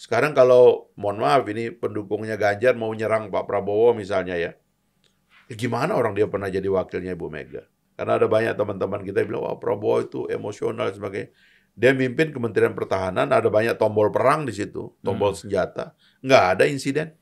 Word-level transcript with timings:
Sekarang 0.00 0.32
kalau 0.32 0.88
mohon 0.96 1.20
maaf 1.20 1.44
ini 1.52 1.68
pendukungnya 1.76 2.40
Ganjar 2.40 2.72
mau 2.72 2.88
nyerang 2.96 3.28
Pak 3.28 3.44
Prabowo 3.44 3.92
misalnya 3.92 4.32
ya. 4.40 4.56
ya 5.44 5.54
gimana 5.60 5.92
orang 5.92 6.16
dia 6.16 6.24
pernah 6.24 6.48
jadi 6.48 6.64
wakilnya 6.72 7.12
Ibu 7.12 7.28
Mega? 7.28 7.68
Karena 8.00 8.16
ada 8.16 8.24
banyak 8.24 8.56
teman-teman 8.56 9.04
kita 9.04 9.20
yang 9.20 9.28
bilang, 9.28 9.44
wah 9.44 9.60
Prabowo 9.60 10.00
itu 10.00 10.20
emosional 10.32 10.88
dan 10.88 10.96
sebagainya. 10.96 11.28
Dia 11.76 11.92
mimpin 11.92 12.32
Kementerian 12.32 12.72
Pertahanan, 12.72 13.28
ada 13.28 13.44
banyak 13.52 13.76
tombol 13.76 14.08
perang 14.08 14.48
di 14.48 14.56
situ, 14.56 14.96
tombol 15.04 15.36
Hmm. 15.36 15.40
senjata. 15.44 15.92
Nggak 16.24 16.44
ada 16.56 16.64
insiden. 16.64 17.12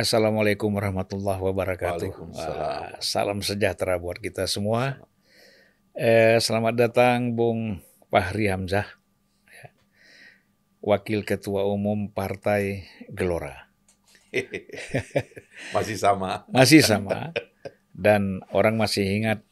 Assalamualaikum 0.00 0.72
warahmatullahi 0.72 1.44
wabarakatuh. 1.44 2.08
Waalaikumsalam. 2.08 2.56
Wah, 2.56 2.96
salam 3.04 3.44
sejahtera 3.44 4.00
buat 4.00 4.16
kita 4.16 4.48
semua. 4.48 4.96
Eh, 5.92 6.40
selamat 6.40 6.88
datang 6.88 7.36
Bung 7.36 7.84
Fahri 8.08 8.48
Hamzah, 8.48 8.88
ya. 9.44 9.66
Wakil 10.80 11.28
Ketua 11.28 11.68
Umum 11.68 12.08
Partai 12.08 12.88
Gelora. 13.12 13.68
Masih 15.76 16.00
sama. 16.00 16.48
Masih 16.48 16.80
sama. 16.80 17.36
Dan 17.92 18.40
orang 18.56 18.80
masih 18.80 19.04
ingat 19.04 19.44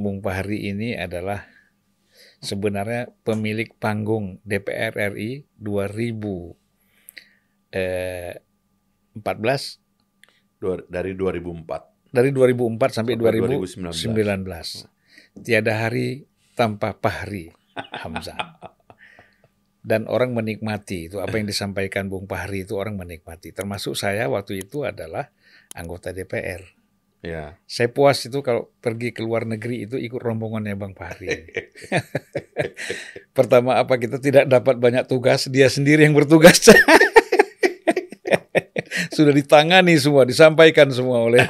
Bung 0.00 0.24
Fahri 0.24 0.64
ini 0.72 0.96
adalah 0.96 1.44
sebenarnya 2.40 3.12
pemilik 3.20 3.68
panggung 3.76 4.40
DPR 4.48 5.12
RI 5.12 5.44
2014 9.20 9.78
Dua- 10.58 10.82
Dari 10.90 11.14
2004. 11.14 11.94
dari 12.08 12.32
2004 12.32 12.90
sampai 12.90 13.14
Sampai 13.14 13.38
2019. 13.38 14.88
2019. 15.38 15.44
Tiada 15.44 15.86
hari 15.86 16.24
tanpa 16.56 16.96
Fahri 16.96 17.52
Hamzah. 17.76 18.58
Dan 19.78 20.10
orang 20.10 20.34
menikmati 20.34 21.06
itu 21.06 21.22
apa 21.22 21.38
yang 21.38 21.46
disampaikan 21.46 22.10
Bung 22.10 22.26
Fahri 22.26 22.66
itu 22.66 22.74
orang 22.74 22.98
menikmati. 22.98 23.54
Termasuk 23.54 23.94
saya 23.94 24.26
waktu 24.26 24.66
itu 24.66 24.82
adalah 24.82 25.30
anggota 25.72 26.10
DPR. 26.10 26.66
Ya. 27.18 27.58
Saya 27.66 27.90
puas 27.90 28.22
itu 28.22 28.42
kalau 28.42 28.70
pergi 28.78 29.10
ke 29.10 29.22
luar 29.22 29.42
negeri 29.42 29.86
itu 29.86 29.98
ikut 29.98 30.18
rombongannya 30.18 30.74
Bang 30.74 30.94
Fahri. 30.98 31.28
Pertama 33.36 33.78
apa 33.78 33.94
kita 33.98 34.18
tidak 34.18 34.46
dapat 34.46 34.78
banyak 34.78 35.04
tugas, 35.06 35.46
dia 35.46 35.70
sendiri 35.70 36.06
yang 36.06 36.14
bertugas. 36.14 36.62
Sudah 39.18 39.34
ditangani 39.34 39.98
semua, 39.98 40.22
disampaikan 40.22 40.86
semua 40.94 41.26
oleh 41.26 41.42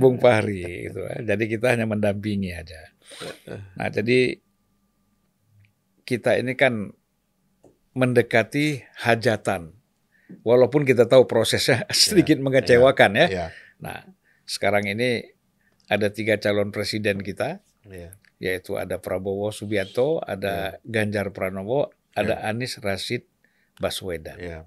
Bung 0.00 0.16
Fahri 0.16 0.88
gitu. 0.88 1.04
Jadi 1.04 1.44
kita 1.44 1.76
hanya 1.76 1.84
mendampingi 1.84 2.56
aja. 2.56 2.88
Nah, 3.76 3.92
jadi 3.92 4.40
kita 6.08 6.40
ini 6.40 6.56
kan 6.56 6.88
mendekati 7.92 8.80
hajatan. 9.04 9.76
Walaupun 10.40 10.88
kita 10.88 11.04
tahu 11.04 11.28
prosesnya 11.28 11.84
sedikit 11.92 12.40
mengecewakan 12.40 13.20
ya. 13.20 13.26
Ya. 13.28 13.46
Nah, 13.76 14.08
sekarang 14.48 14.88
ini 14.88 15.20
ada 15.92 16.08
tiga 16.08 16.40
calon 16.40 16.72
presiden 16.72 17.20
kita, 17.20 17.60
Ya. 17.84 18.16
yaitu 18.40 18.80
ada 18.80 18.96
Prabowo 18.96 19.52
Subianto, 19.52 20.24
ada 20.24 20.80
Ganjar 20.88 21.28
Pranowo, 21.36 21.92
ada 22.16 22.40
Anies 22.48 22.80
Rashid 22.80 23.28
Baswedan. 23.76 24.38
Ya. 24.40 24.58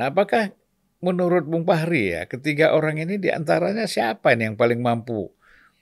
Nah, 0.00 0.08
apakah 0.08 0.56
menurut 0.98 1.46
Bung 1.46 1.62
Fahri 1.62 2.14
ya, 2.14 2.22
ketiga 2.26 2.74
orang 2.74 2.98
ini 2.98 3.18
di 3.22 3.30
antaranya 3.30 3.86
siapa 3.86 4.34
ini 4.34 4.50
yang 4.52 4.56
paling 4.58 4.82
mampu 4.82 5.30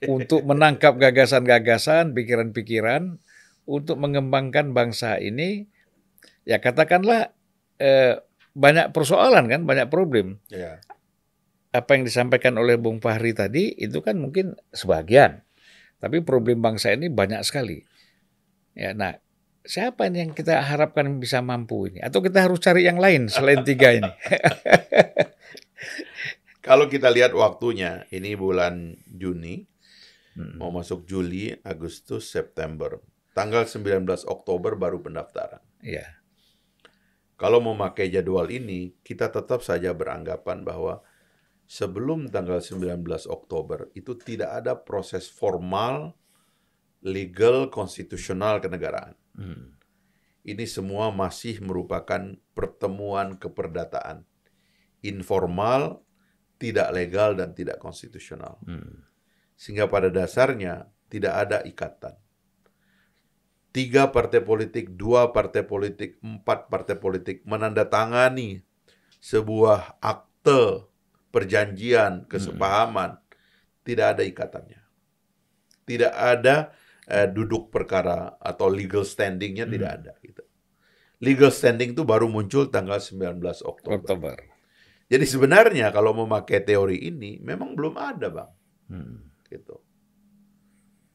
untuk 0.05 0.45
menangkap 0.49 0.97
gagasan-gagasan, 0.97 2.13
pikiran-pikiran 2.13 3.17
untuk 3.65 3.97
mengembangkan 3.97 4.71
bangsa 4.71 5.17
ini? 5.17 5.65
Ya 6.47 6.61
katakanlah 6.63 7.33
eh, 7.81 8.21
banyak 8.57 8.93
persoalan 8.93 9.49
kan, 9.49 9.61
banyak 9.65 9.89
problem. 9.89 10.41
Ya. 10.49 10.81
Apa 11.75 11.99
yang 11.99 12.07
disampaikan 12.07 12.57
oleh 12.57 12.79
Bung 12.79 13.03
Fahri 13.03 13.35
tadi 13.35 13.75
itu 13.75 14.01
kan 14.01 14.17
mungkin 14.17 14.57
sebagian, 14.73 15.43
tapi 16.01 16.21
problem 16.21 16.61
bangsa 16.61 16.93
ini 16.93 17.09
banyak 17.09 17.41
sekali. 17.45 17.85
Ya, 18.77 18.93
nah 18.93 19.17
siapa 19.67 20.07
ini 20.07 20.23
yang 20.23 20.31
kita 20.31 20.63
harapkan 20.63 21.19
bisa 21.19 21.43
mampu 21.43 21.91
ini? 21.91 21.99
Atau 21.99 22.23
kita 22.23 22.47
harus 22.47 22.63
cari 22.63 22.87
yang 22.87 22.97
lain 22.97 23.27
selain 23.27 23.61
tiga 23.67 23.93
ini? 23.93 24.07
Kalau 26.67 26.91
kita 26.91 27.07
lihat 27.11 27.31
waktunya, 27.31 28.03
ini 28.11 28.35
bulan 28.35 28.99
Juni, 29.07 29.67
Hmm. 30.37 30.61
mau 30.61 30.69
masuk 30.69 31.09
Juli, 31.09 31.49
Agustus, 31.65 32.29
September. 32.29 33.01
Tanggal 33.33 33.65
19 33.65 34.21
Oktober 34.29 34.77
baru 34.77 35.01
pendaftaran. 35.01 35.65
Ya, 35.81 36.17
Kalau 37.37 37.61
memakai 37.61 38.09
jadwal 38.09 38.49
ini, 38.49 38.97
kita 39.05 39.29
tetap 39.29 39.61
saja 39.61 39.93
beranggapan 39.93 40.65
bahwa 40.65 41.05
sebelum 41.69 42.33
tanggal 42.33 42.61
19 42.61 43.29
Oktober 43.29 43.93
itu 43.93 44.17
tidak 44.17 44.61
ada 44.61 44.73
proses 44.73 45.29
formal, 45.29 46.17
legal, 47.01 47.69
konstitusional 47.69 48.57
kenegaraan. 48.57 49.13
Hmm. 49.37 49.77
Ini 50.47 50.65
semua 50.65 51.13
masih 51.13 51.61
merupakan 51.61 52.35
pertemuan 52.57 53.37
keperdataan. 53.37 54.25
Informal, 55.05 56.01
tidak 56.57 56.89
legal, 56.89 57.37
dan 57.37 57.53
tidak 57.53 57.77
konstitusional. 57.77 58.57
Hmm. 58.65 59.05
Sehingga 59.53 59.85
pada 59.85 60.09
dasarnya 60.09 60.89
tidak 61.07 61.33
ada 61.35 61.57
ikatan. 61.63 62.15
Tiga 63.75 64.09
partai 64.09 64.41
politik, 64.41 64.95
dua 64.97 65.29
partai 65.29 65.61
politik, 65.61 66.17
empat 66.23 66.71
partai 66.71 66.97
politik 66.97 67.45
menandatangani 67.45 68.65
sebuah 69.21 70.01
akte 70.01 70.87
perjanjian 71.29 72.25
kesepahaman. 72.25 73.21
Tidak 73.85 74.17
ada 74.17 74.23
ikatannya. 74.25 74.81
Tidak 75.85 76.11
ada 76.11 76.73
eh, 77.07 77.27
duduk 77.31 77.71
perkara 77.71 78.35
atau 78.37 78.67
legal 78.67 79.07
standingnya 79.07 79.63
tidak 79.63 79.91
ada. 80.03 80.13
Gitu. 80.19 80.43
Legal 81.23 81.49
standing 81.49 81.97
itu 81.97 82.03
baru 82.05 82.29
muncul 82.29 82.69
tanggal 82.69 83.01
19 83.01 83.41
Oktober. 83.65 83.97
Oktober. 83.97 84.37
Jadi 85.07 85.25
sebenarnya 85.25 85.89
kalau 85.95 86.11
memakai 86.13 86.61
teori 86.61 87.07
ini 87.07 87.39
memang 87.39 87.73
belum 87.73 87.95
ada, 87.95 88.27
Bang 88.27 88.51
Hmm. 88.87 89.19
gitu. 89.51 89.83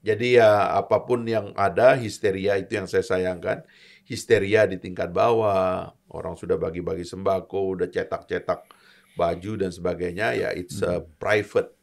Jadi 0.04 0.36
ya 0.36 0.76
apa 0.76 1.00
pun 1.08 1.24
yang 1.24 1.54
ada 1.56 1.96
histeria 1.96 2.58
itu 2.60 2.76
yang 2.76 2.84
saya 2.90 3.06
sayangkan. 3.06 3.64
Histeria 4.02 4.66
di 4.68 4.76
tingkat 4.76 5.08
bawah, 5.14 5.94
orang 6.10 6.34
sudah 6.36 6.58
bagi-bagi 6.58 7.06
sembako, 7.06 7.78
udah 7.78 7.88
cetak-cetak 7.88 8.66
baju 9.12 9.52
dan 9.60 9.70
sebagainya 9.72 10.28
ya 10.36 10.48
it's 10.56 10.80
a 10.80 11.04
private 11.20 11.76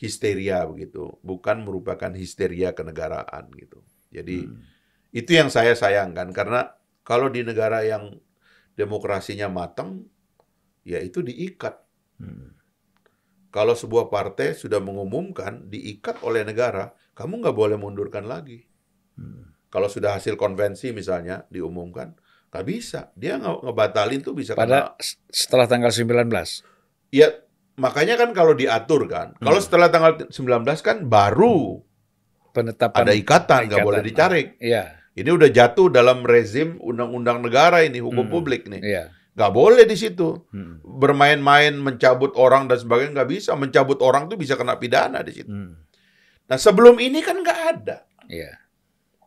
histeria 0.00 0.64
begitu, 0.70 1.04
bukan 1.20 1.56
merupakan 1.66 2.12
histeria 2.16 2.72
kenegaraan 2.78 3.44
gitu. 3.54 3.84
Jadi 4.16 4.38
Hmm. 4.48 4.64
itu 5.14 5.30
yang 5.38 5.50
saya 5.52 5.74
sayangkan 5.76 6.28
karena 6.38 6.60
kalau 7.06 7.28
di 7.34 7.42
negara 7.46 7.84
yang 7.86 8.04
demokrasinya 8.78 9.48
matang 9.52 10.06
ya 10.86 10.98
itu 11.02 11.20
diikat 11.24 11.76
Hmm. 12.20 12.52
kalau 13.56 13.74
sebuah 13.82 14.06
partai 14.14 14.48
sudah 14.62 14.78
mengumumkan 14.82 15.66
diikat 15.72 16.16
oleh 16.28 16.42
negara, 16.46 16.84
kamu 17.18 17.32
nggak 17.42 17.56
boleh 17.60 17.76
mundurkan 17.84 18.24
lagi. 18.32 18.58
Hmm. 19.18 19.54
Kalau 19.70 19.86
sudah 19.86 20.18
hasil 20.18 20.34
konvensi 20.34 20.90
misalnya 20.90 21.46
diumumkan, 21.54 22.14
nggak 22.50 22.64
bisa. 22.66 23.00
Dia 23.14 23.38
nge- 23.38 23.62
ngebatalin 23.66 24.20
tuh 24.26 24.34
bisa 24.34 24.58
Pada 24.58 24.78
kena. 24.78 24.98
setelah 25.30 25.66
tanggal 25.70 25.90
19. 25.94 26.62
Ya 27.10 27.28
makanya 27.80 28.14
kan 28.14 28.30
kalau 28.30 28.52
diatur 28.52 29.08
kan, 29.08 29.32
kalau 29.40 29.56
Hmm. 29.56 29.64
setelah 29.64 29.88
tanggal 29.88 30.28
19 30.28 30.84
kan 30.84 31.02
baru 31.02 31.80
penetapan 32.52 33.00
ada 33.00 33.14
ikatan, 33.16 33.60
nggak 33.66 33.80
boleh 33.80 34.02
dicari. 34.04 34.42
Iya, 34.60 35.00
Ini 35.10 35.26
udah 35.26 35.50
jatuh 35.50 35.90
dalam 35.90 36.22
rezim 36.22 36.78
undang-undang 36.78 37.42
negara 37.42 37.82
ini, 37.82 37.98
hukum 37.98 38.28
Hmm. 38.28 38.32
publik 38.32 38.68
nih. 38.68 38.78
iya. 38.80 39.04
Nggak 39.30 39.52
boleh 39.52 39.82
di 39.82 39.94
situ. 39.94 40.38
Hmm. 40.50 40.78
Bermain-main, 40.82 41.74
mencabut 41.74 42.30
orang 42.36 42.66
dan 42.66 42.78
sebagainya 42.78 43.18
nggak 43.18 43.30
bisa. 43.30 43.54
Mencabut 43.54 43.98
orang 44.02 44.28
tuh 44.28 44.36
bisa 44.36 44.54
kena 44.54 44.76
pidana 44.76 45.22
di 45.22 45.32
situ. 45.32 45.50
Hmm. 45.50 45.78
Nah 46.46 46.56
sebelum 46.56 46.98
ini 46.98 47.22
kan 47.22 47.38
nggak 47.38 47.60
ada. 47.74 48.06
Iya. 48.26 48.54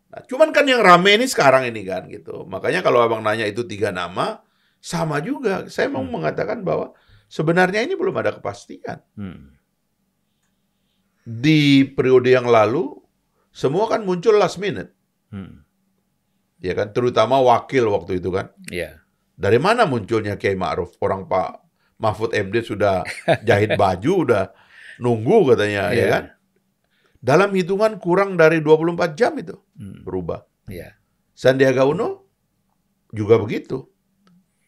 Nah, 0.08 0.22
cuman 0.24 0.54
kan 0.54 0.64
yang 0.64 0.84
rame 0.84 1.18
ini 1.18 1.26
sekarang 1.26 1.66
ini 1.66 1.84
kan 1.84 2.06
gitu. 2.08 2.46
Makanya 2.46 2.80
kalau 2.80 3.02
abang 3.02 3.20
nanya 3.20 3.44
itu 3.44 3.64
tiga 3.64 3.90
nama, 3.90 4.40
sama 4.80 5.18
juga. 5.20 5.66
Saya 5.68 5.90
mau 5.90 6.04
Hmm. 6.04 6.16
mengatakan 6.16 6.62
bahwa 6.62 6.94
sebenarnya 7.34 7.82
ini 7.82 7.98
belum 7.98 8.14
ada 8.14 8.38
kepastian. 8.38 9.02
Hmm. 9.18 9.58
Di 11.24 11.88
periode 11.90 12.30
yang 12.30 12.46
lalu, 12.46 12.94
semua 13.50 13.90
kan 13.90 14.06
muncul 14.06 14.38
last 14.38 14.62
minute. 14.62 14.92
Hmm. 15.34 15.64
Ya 16.62 16.78
kan, 16.78 16.94
terutama 16.94 17.42
wakil 17.42 17.90
waktu 17.90 18.22
itu 18.22 18.30
kan. 18.30 18.54
Ya. 18.70 19.02
Dari 19.34 19.58
mana 19.58 19.90
munculnya 19.90 20.38
Kiai 20.38 20.54
Ma'ruf? 20.54 20.94
Orang 21.02 21.26
Pak 21.26 21.60
Mahfud 21.98 22.36
MD 22.36 22.62
sudah 22.62 23.02
jahit 23.48 23.74
baju, 23.74 24.14
udah 24.30 24.44
nunggu 25.02 25.56
katanya, 25.56 25.90
ya 25.90 25.96
Iya. 25.96 26.08
kan? 26.12 26.24
Dalam 27.24 27.56
hitungan 27.56 28.04
kurang 28.04 28.36
dari 28.36 28.60
24 28.60 29.16
jam 29.16 29.34
itu 29.40 29.56
Hmm. 29.80 30.04
berubah. 30.04 30.44
Ya. 30.68 30.92
Sandiaga 31.34 31.88
Uno 31.88 32.28
juga 33.10 33.40
begitu. 33.40 33.90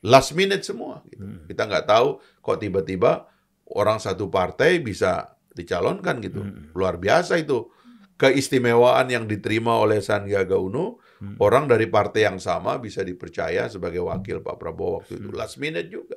Last 0.05 0.37
minute 0.37 0.61
semua. 0.61 1.01
Gitu. 1.09 1.25
Hmm. 1.25 1.49
Kita 1.49 1.65
nggak 1.65 1.85
tahu 1.89 2.21
kok 2.39 2.57
tiba-tiba 2.61 3.25
orang 3.73 3.97
satu 3.97 4.29
partai 4.29 4.77
bisa 4.79 5.33
dicalonkan 5.51 6.21
gitu. 6.21 6.45
Hmm. 6.45 6.69
Luar 6.77 7.01
biasa 7.01 7.41
itu. 7.41 7.73
Keistimewaan 8.15 9.11
yang 9.11 9.27
diterima 9.27 9.75
oleh 9.75 9.99
Sandiaga 9.99 10.55
Uno, 10.55 11.03
Hmm. 11.15 11.35
orang 11.39 11.67
dari 11.67 11.87
partai 11.87 12.27
yang 12.27 12.39
sama 12.39 12.75
bisa 12.75 12.99
dipercaya 13.01 13.67
sebagai 13.67 14.03
wakil 14.03 14.39
Pak 14.39 14.55
Prabowo 14.55 14.99
waktu 15.03 15.15
itu. 15.19 15.31
Hmm. 15.31 15.35
Last 15.35 15.55
minute 15.59 15.87
juga. 15.87 16.15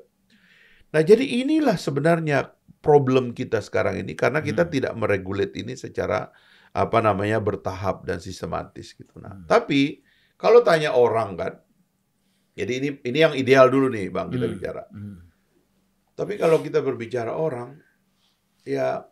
Nah, 0.91 1.03
jadi 1.03 1.23
inilah 1.43 1.79
sebenarnya 1.79 2.51
problem 2.79 3.31
kita 3.31 3.59
sekarang 3.63 3.99
ini 3.99 4.15
karena 4.15 4.43
kita 4.43 4.67
Hmm. 4.67 4.73
tidak 4.75 4.93
meregulate 4.95 5.55
ini 5.59 5.75
secara 5.75 6.31
apa 6.71 6.99
namanya 6.99 7.39
bertahap 7.39 8.07
dan 8.07 8.19
sistematis 8.19 8.95
gitu. 8.95 9.19
Nah, 9.19 9.35
Hmm. 9.35 9.47
tapi 9.47 10.03
kalau 10.35 10.63
tanya 10.63 10.95
orang 10.95 11.35
kan, 11.35 11.53
jadi 12.59 12.73
ini 12.83 12.89
ini 13.07 13.19
yang 13.23 13.35
ideal 13.39 13.71
dulu 13.71 13.87
nih 13.87 14.11
bang 14.11 14.27
kita 14.29 14.47
Hmm. 14.47 14.55
bicara. 14.59 14.83
Hmm. 14.91 15.19
Tapi 16.19 16.35
kalau 16.35 16.59
kita 16.59 16.83
berbicara 16.83 17.31
orang, 17.31 17.79
ya 18.67 19.07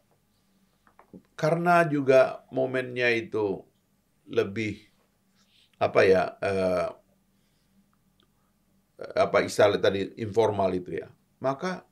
karena 1.38 1.86
juga 1.86 2.42
momennya 2.50 3.06
itu 3.14 3.62
lebih 4.26 4.82
apa 5.78 6.00
ya 6.02 6.22
eh, 6.42 6.88
apa 9.14 9.44
istilah 9.44 9.78
tadi 9.78 10.18
informal 10.18 10.72
itu 10.72 10.98
ya, 10.98 11.06
maka 11.38 11.84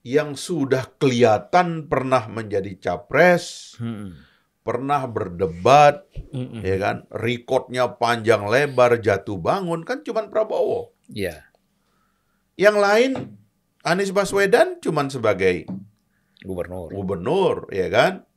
yang 0.00 0.32
sudah 0.32 0.88
kelihatan 0.96 1.84
pernah 1.84 2.24
menjadi 2.30 2.72
capres, 2.80 3.76
Hmm. 3.76 4.16
Pernah 4.60 5.08
berdebat, 5.08 6.04
Hmm. 6.30 6.60
ya 6.62 6.76
kan, 6.78 6.96
recordnya 7.10 7.96
panjang 7.96 8.44
lebar, 8.46 9.00
jatuh 9.00 9.40
bangun 9.40 9.82
kan 9.82 10.04
cuman 10.04 10.28
Prabowo. 10.28 10.94
Ya. 11.10 11.48
Yang 12.54 12.76
lain 12.78 13.10
Anies 13.80 14.12
Baswedan 14.12 14.76
cuman 14.78 15.08
sebagai 15.08 15.64
Gubernur. 16.44 16.92
gubernur, 16.92 17.56
ya 17.72 17.88
kan? 17.88 18.28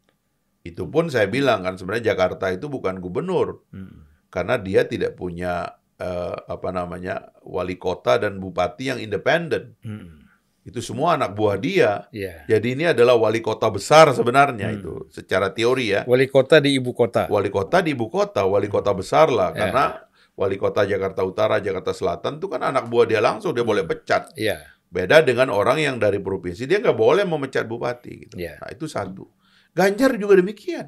Itu 0.63 0.87
pun 0.87 1.11
saya 1.11 1.27
bilang 1.27 1.67
kan 1.67 1.75
sebenarnya 1.75 2.15
Jakarta 2.15 2.47
itu 2.51 2.71
bukan 2.71 3.03
gubernur 3.03 3.67
Hmm. 3.75 4.07
karena 4.31 4.55
dia 4.57 4.87
tidak 4.87 5.19
punya 5.19 5.75
eh, 5.99 6.35
apa 6.49 6.73
namanya 6.73 7.31
wali 7.45 7.77
kota 7.77 8.17
dan 8.17 8.41
bupati 8.41 8.91
yang 8.91 8.99
independen. 8.99 9.77
Hmm. 9.85 10.22
Itu 10.63 10.79
semua 10.79 11.19
anak 11.19 11.35
buah 11.35 11.59
dia. 11.59 12.07
Ya. 12.15 12.47
Jadi 12.47 12.79
ini 12.79 12.87
adalah 12.87 13.19
wali 13.19 13.43
kota 13.43 13.67
besar 13.67 14.15
sebenarnya 14.15 14.71
Hmm. 14.71 14.77
itu 14.79 14.93
secara 15.11 15.51
teori 15.51 15.91
ya. 15.91 16.01
Wali 16.07 16.31
kota 16.31 16.63
di 16.63 16.79
ibu 16.79 16.95
kota. 16.95 17.27
Wali 17.27 17.51
kota 17.51 17.83
di 17.83 17.91
ibu 17.91 18.07
kota, 18.07 18.47
wali 18.47 18.71
kota 18.71 18.95
besar 18.95 19.27
lah 19.27 19.51
Ya. 19.51 19.67
karena 19.67 19.85
wali 20.33 20.55
kota 20.55 20.87
Jakarta 20.87 21.21
Utara, 21.21 21.59
Jakarta 21.59 21.91
Selatan 21.91 22.39
itu 22.39 22.47
kan 22.47 22.63
anak 22.63 22.87
buah 22.87 23.03
dia 23.03 23.19
langsung 23.19 23.51
dia 23.51 23.67
boleh 23.67 23.83
pecat. 23.83 24.31
Ya. 24.39 24.63
Beda 24.87 25.19
dengan 25.19 25.51
orang 25.51 25.83
yang 25.83 25.95
dari 25.99 26.23
provinsi, 26.23 26.63
dia 26.63 26.79
nggak 26.79 26.95
boleh 26.95 27.27
memecat 27.27 27.67
bupati. 27.67 28.13
Gitu. 28.23 28.35
Ya. 28.39 28.55
Nah, 28.63 28.71
itu 28.71 28.87
satu. 28.87 29.27
Ganjar 29.73 30.15
juga 30.15 30.37
demikian. 30.37 30.87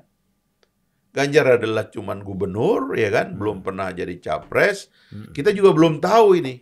Ganjar 1.10 1.58
adalah 1.58 1.88
cuman 1.88 2.20
gubernur, 2.22 2.92
ya 2.96 3.08
kan, 3.08 3.32
Hmm. 3.34 3.40
belum 3.40 3.58
pernah 3.64 3.88
jadi 3.92 4.20
capres. 4.20 4.92
Hmm. 5.12 5.32
Kita 5.32 5.56
juga 5.56 5.72
belum 5.72 6.00
tahu 6.00 6.44
ini 6.44 6.60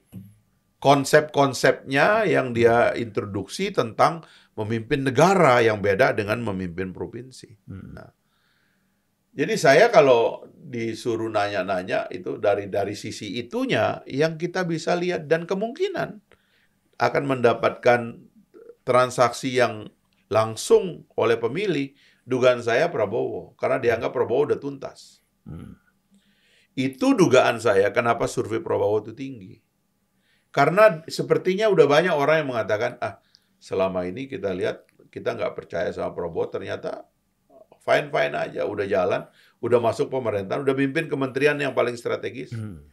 konsep-konsepnya 0.83 2.27
yang 2.27 2.51
dia 2.51 2.91
introduksi 2.91 3.71
tentang 3.71 4.19
memimpin 4.59 5.07
negara 5.07 5.63
yang 5.63 5.79
beda 5.79 6.11
dengan 6.11 6.43
memimpin 6.43 6.91
provinsi. 6.91 7.55
Hmm. 7.71 7.95
Nah, 7.95 8.11
jadi 9.31 9.55
saya 9.55 9.87
kalau 9.95 10.43
disuruh 10.51 11.31
nanya-nanya 11.31 12.11
itu 12.11 12.35
dari 12.35 12.67
dari 12.67 12.99
sisi 12.99 13.39
itunya 13.39 14.03
yang 14.11 14.35
kita 14.35 14.67
bisa 14.67 14.99
lihat 14.99 15.31
dan 15.31 15.47
kemungkinan 15.47 16.19
akan 16.99 17.23
mendapatkan 17.31 18.19
transaksi 18.83 19.55
yang 19.55 19.87
langsung 20.27 21.07
oleh 21.15 21.39
pemilih 21.39 21.95
dugaan 22.27 22.59
saya 22.59 22.91
Prabowo 22.91 23.55
karena 23.55 23.79
dianggap 23.79 24.11
Prabowo 24.11 24.51
udah 24.51 24.59
tuntas. 24.59 25.23
Hmm. 25.47 25.79
Itu 26.75 27.15
dugaan 27.15 27.63
saya 27.63 27.95
kenapa 27.95 28.27
survei 28.27 28.59
Prabowo 28.59 28.99
itu 28.99 29.15
tinggi. 29.15 29.62
Karena 30.53 31.01
sepertinya 31.09 31.65
udah 31.73 31.89
banyak 31.89 32.13
orang 32.13 32.45
yang 32.45 32.49
mengatakan 32.53 33.01
ah 33.01 33.17
selama 33.57 34.05
ini 34.05 34.29
kita 34.29 34.53
lihat 34.53 34.85
kita 35.09 35.33
nggak 35.33 35.57
percaya 35.57 35.89
sama 35.89 36.13
Prabowo 36.13 36.45
ternyata 36.45 37.09
fine 37.81 38.13
fine 38.13 38.35
aja 38.37 38.61
udah 38.69 38.85
jalan 38.85 39.21
udah 39.65 39.79
masuk 39.81 40.13
pemerintahan 40.13 40.61
udah 40.61 40.75
mimpin 40.77 41.09
kementerian 41.09 41.57
yang 41.57 41.73
paling 41.73 41.97
strategis. 41.97 42.53
Hmm. 42.53 42.85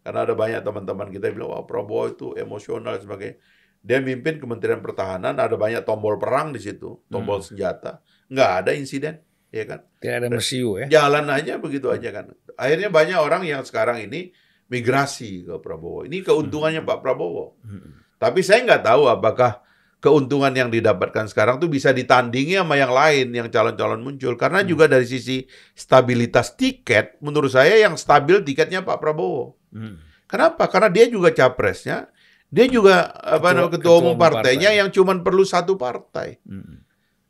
karena 0.00 0.24
ada 0.24 0.32
banyak 0.32 0.64
teman-teman 0.64 1.12
kita 1.12 1.28
yang 1.28 1.36
bilang 1.44 1.50
wah 1.52 1.64
Prabowo 1.68 2.08
itu 2.08 2.26
emosional 2.34 2.96
dan 2.96 3.04
sebagainya. 3.04 3.36
Dia 3.80 4.00
mimpin 4.00 4.40
kementerian 4.40 4.80
pertahanan 4.80 5.36
ada 5.36 5.56
banyak 5.60 5.84
tombol 5.84 6.16
perang 6.16 6.56
di 6.56 6.60
situ 6.60 7.04
tombol 7.06 7.44
senjata. 7.44 8.00
Nggak 8.32 8.50
ada 8.64 8.70
insiden 8.72 9.20
ya 9.52 9.64
kan? 9.68 9.84
Tidak 10.00 10.14
ada 10.24 10.26
mesiu 10.32 10.80
ya. 10.80 10.88
jalan 10.88 11.28
aja 11.28 11.60
begitu 11.60 11.92
aja 11.92 12.08
kan. 12.10 12.32
Akhirnya 12.56 12.88
banyak 12.88 13.18
orang 13.20 13.44
yang 13.44 13.60
sekarang 13.60 14.00
ini 14.00 14.32
migrasi 14.70 15.44
ke 15.44 15.54
Prabowo 15.58 16.02
ini 16.02 16.22
keuntungannya 16.22 16.80
Pak 16.80 16.98
Prabowo 17.00 17.58
Hmm. 17.60 18.00
tapi 18.16 18.40
saya 18.40 18.62
nggak 18.62 18.84
tahu 18.84 19.04
apakah 19.06 19.60
keuntungan 19.98 20.48
yang 20.50 20.70
didapatkan 20.70 21.28
sekarang 21.28 21.58
tuh 21.58 21.68
bisa 21.68 21.90
ditandingi 21.90 22.56
sama 22.56 22.72
yang 22.74 22.88
lain 22.88 23.26
yang 23.30 23.48
calon-calon 23.48 24.00
muncul 24.00 24.32
karena 24.32 24.62
juga 24.62 24.86
dari 24.86 25.04
sisi 25.04 25.44
stabilitas 25.74 26.54
tiket 26.54 27.20
menurut 27.20 27.50
saya 27.50 27.76
yang 27.76 27.94
stabil 27.94 28.40
tiketnya 28.40 28.80
Pak 28.80 28.96
Prabowo. 28.96 29.60
Hmm. 29.68 30.00
Kenapa? 30.24 30.64
Karena 30.66 30.88
dia 30.88 31.04
juga 31.04 31.28
capresnya, 31.30 32.08
dia 32.46 32.64
juga 32.64 33.12
apa 33.12 33.36
Ketua- 33.36 33.52
namanya 33.52 33.66
ketua, 33.68 33.82
ketua 33.82 34.00
umum 34.00 34.16
partainya 34.16 34.70
partai. 34.70 34.78
yang 34.78 34.88
cuman 34.88 35.16
perlu 35.20 35.44
satu 35.44 35.74
partai. 35.74 36.38
Hmm. 36.42 36.80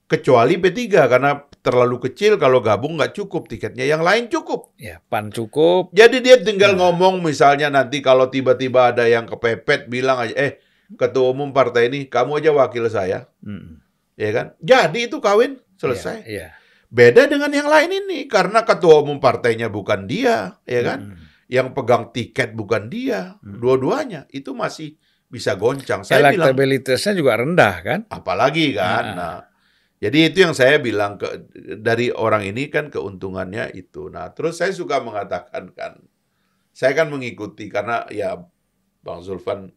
Kecuali 0.06 0.54
P3 0.54 0.78
karena 1.06 1.32
terlalu 1.60 2.08
kecil 2.08 2.40
kalau 2.40 2.64
gabung 2.64 2.96
nggak 2.96 3.12
cukup 3.12 3.44
tiketnya, 3.44 3.84
yang 3.84 4.00
lain 4.00 4.32
cukup. 4.32 4.72
Ya, 4.80 5.04
pan 5.06 5.28
cukup. 5.28 5.92
Jadi 5.92 6.24
dia 6.24 6.40
tinggal 6.40 6.72
Nah. 6.72 6.88
ngomong 6.88 7.20
misalnya 7.20 7.68
nanti 7.68 8.00
kalau 8.00 8.32
tiba-tiba 8.32 8.92
ada 8.92 9.04
yang 9.04 9.28
kepepet 9.28 9.86
bilang 9.86 10.24
aja, 10.24 10.34
eh 10.34 10.52
ketua 10.96 11.30
umum 11.30 11.52
partai 11.52 11.92
ini 11.92 12.08
kamu 12.08 12.40
aja 12.40 12.50
wakil 12.50 12.88
saya, 12.88 13.28
Hmm. 13.44 13.78
ya 14.16 14.30
kan? 14.32 14.46
Jadi 14.58 15.06
itu 15.06 15.20
kawin 15.20 15.60
selesai. 15.76 16.24
Iya. 16.24 16.56
Beda 16.90 17.30
dengan 17.30 17.52
yang 17.52 17.70
lain 17.70 17.92
ini 18.02 18.26
karena 18.26 18.64
ketua 18.64 19.04
umum 19.04 19.20
partainya 19.20 19.68
bukan 19.68 20.08
dia, 20.08 20.58
ya 20.64 20.80
kan? 20.82 21.14
Hmm. 21.14 21.16
Yang 21.46 21.68
pegang 21.76 22.04
tiket 22.10 22.56
bukan 22.56 22.88
dia, 22.88 23.36
Hmm. 23.38 23.60
dua-duanya 23.60 24.26
itu 24.32 24.50
masih 24.50 24.96
bisa 25.28 25.54
goncang. 25.54 26.02
Saya 26.02 26.34
bilang 26.34 26.50
Elektabilitasnya 26.50 27.14
juga 27.14 27.38
rendah 27.38 27.74
kan? 27.84 28.00
apalagi 28.10 28.74
kan. 28.74 29.04
Nah. 29.12 29.14
Nah, 29.14 29.36
jadi 30.00 30.32
itu 30.32 30.38
yang 30.48 30.56
saya 30.56 30.80
bilang 30.80 31.20
ke 31.20 31.28
dari 31.76 32.08
orang 32.08 32.48
ini 32.48 32.72
kan 32.72 32.88
keuntungannya 32.88 33.68
itu. 33.76 34.08
Nah, 34.08 34.32
terus 34.32 34.56
saya 34.56 34.72
suka 34.72 35.04
mengatakan 35.04 35.76
kan, 35.76 36.00
saya 36.72 36.96
kan 36.96 37.12
mengikuti 37.12 37.68
karena 37.68 38.08
ya 38.08 38.40
Bang 39.04 39.20
Zulfan 39.20 39.76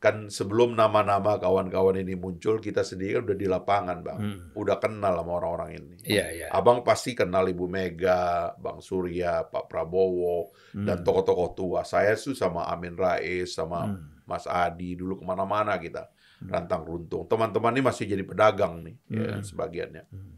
kan 0.00 0.32
sebelum 0.32 0.72
nama-nama 0.72 1.36
kawan-kawan 1.36 2.00
ini 2.00 2.16
muncul 2.16 2.56
kita 2.56 2.80
sendiri 2.80 3.20
kan 3.20 3.22
udah 3.28 3.36
di 3.36 3.44
lapangan 3.52 3.98
bang, 4.00 4.20
Hmm. 4.20 4.40
udah 4.56 4.80
kenal 4.80 5.12
sama 5.20 5.32
orang-orang 5.36 5.76
ini. 5.76 5.96
Iya, 6.08 6.26
iya. 6.32 6.46
Abang 6.56 6.80
pasti 6.80 7.12
kenal 7.12 7.44
Ibu 7.44 7.68
Mega, 7.68 8.56
Bang 8.56 8.80
Surya, 8.80 9.44
Pak 9.44 9.68
Prabowo, 9.68 10.56
Hmm. 10.72 10.88
dan 10.88 11.04
tokoh-tokoh 11.04 11.52
tua. 11.52 11.80
Saya 11.84 12.16
tuh 12.16 12.32
sama 12.32 12.64
Amin 12.72 12.96
Rais, 12.96 13.52
sama 13.52 13.92
Hmm. 13.92 14.24
Mas 14.24 14.48
Adi 14.48 14.96
dulu 14.96 15.20
ke 15.20 15.24
mana-mana 15.28 15.76
kita. 15.76 16.08
Rantang 16.48 16.88
runtung. 16.88 17.28
Teman-teman 17.28 17.76
ini 17.76 17.82
masih 17.84 18.08
jadi 18.08 18.24
pedagang 18.24 18.80
nih, 18.80 18.96
ya, 19.12 19.36
Hmm. 19.36 19.44
sebagiannya. 19.44 20.04
Hmm. 20.08 20.32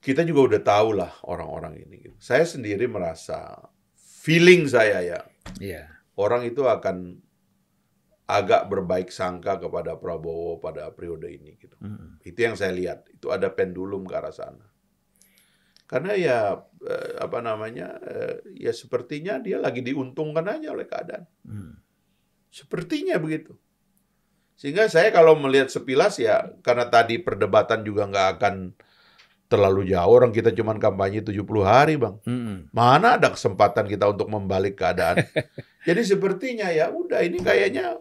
Kita 0.00 0.24
juga 0.24 0.56
udah 0.56 0.62
tahu 0.64 0.88
lah 0.96 1.12
orang-orang 1.28 1.76
ini. 1.84 1.96
gitu. 2.08 2.16
Saya 2.18 2.42
sendiri 2.42 2.88
merasa 2.88 3.68
feeling 3.94 4.64
saya 4.66 5.04
ya 5.04 5.20
Iya. 5.60 5.84
orang 6.16 6.48
itu 6.48 6.64
akan 6.64 7.20
agak 8.24 8.70
berbaik 8.70 9.10
sangka 9.10 9.58
kepada 9.58 9.98
Prabowo 9.98 10.56
pada 10.62 10.88
periode 10.94 11.28
ini 11.28 11.58
gitu. 11.58 11.74
Hmm. 11.82 12.16
Itu 12.22 12.38
yang 12.40 12.54
saya 12.56 12.70
lihat. 12.72 13.10
Itu 13.12 13.28
ada 13.28 13.50
pendulum 13.52 14.06
ke 14.06 14.14
arah 14.16 14.30
sana. 14.32 14.64
Karena 15.90 16.14
ya 16.14 16.38
eh, 16.80 17.18
apa 17.18 17.42
namanya 17.42 17.98
eh, 18.00 18.36
ya 18.56 18.70
sepertinya 18.70 19.36
dia 19.42 19.58
lagi 19.58 19.82
diuntungkan 19.82 20.46
aja 20.46 20.70
oleh 20.72 20.86
keadaan. 20.86 21.26
Hmm. 21.44 21.74
Sepertinya 22.48 23.18
begitu. 23.18 23.52
Sehingga 24.60 24.92
saya 24.92 25.08
kalau 25.08 25.40
melihat 25.40 25.72
sepilas 25.72 26.20
ya 26.20 26.52
karena 26.60 26.84
tadi 26.92 27.16
perdebatan 27.16 27.80
juga 27.80 28.04
nggak 28.04 28.28
akan 28.36 28.54
terlalu 29.48 29.88
jauh 29.88 30.12
orang 30.14 30.30
kita 30.30 30.52
cuman 30.52 30.76
kampanye 30.76 31.24
70 31.24 31.42
hari, 31.64 31.96
Bang. 31.96 32.20
Hmm. 32.28 32.68
Mana 32.70 33.16
ada 33.16 33.32
kesempatan 33.32 33.88
kita 33.88 34.12
untuk 34.12 34.28
membalik 34.28 34.76
keadaan. 34.76 35.24
Jadi 35.88 36.04
sepertinya 36.04 36.68
ya 36.68 36.92
udah 36.92 37.24
ini 37.24 37.40
kayaknya 37.40 37.98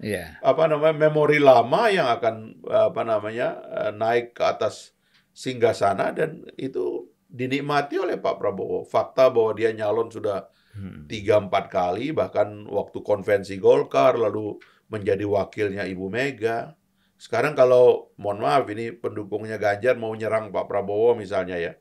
Iya. 0.00 0.40
apa 0.40 0.64
namanya 0.64 0.96
memori 0.96 1.36
lama 1.36 1.92
yang 1.92 2.08
akan 2.08 2.64
apa 2.64 3.02
namanya 3.04 3.48
eh, 3.68 3.92
naik 3.92 4.32
ke 4.32 4.42
atas 4.42 4.96
singgasana 5.36 6.08
dan 6.16 6.40
itu 6.56 7.04
dinikmati 7.28 8.00
oleh 8.00 8.16
Pak 8.16 8.40
Prabowo. 8.40 8.82
Fakta 8.82 9.28
bahwa 9.30 9.52
dia 9.54 9.70
nyalon 9.70 10.10
sudah 10.10 10.50
Hmm. 10.70 11.10
tiga 11.10 11.42
empat 11.42 11.66
kali 11.66 12.14
bahkan 12.14 12.62
waktu 12.70 13.02
konvensi 13.02 13.58
Golkar 13.58 14.14
lalu 14.14 14.54
menjadi 14.90 15.24
wakilnya 15.24 15.86
Ibu 15.86 16.06
Mega. 16.10 16.74
Sekarang 17.16 17.54
kalau 17.54 18.10
mohon 18.16 18.42
maaf 18.42 18.66
ini 18.68 18.90
pendukungnya 18.90 19.56
Ganjar 19.56 19.94
mau 19.94 20.10
nyerang 20.12 20.50
Pak 20.50 20.66
Prabowo 20.66 21.14
misalnya 21.14 21.56
ya. 21.56 21.72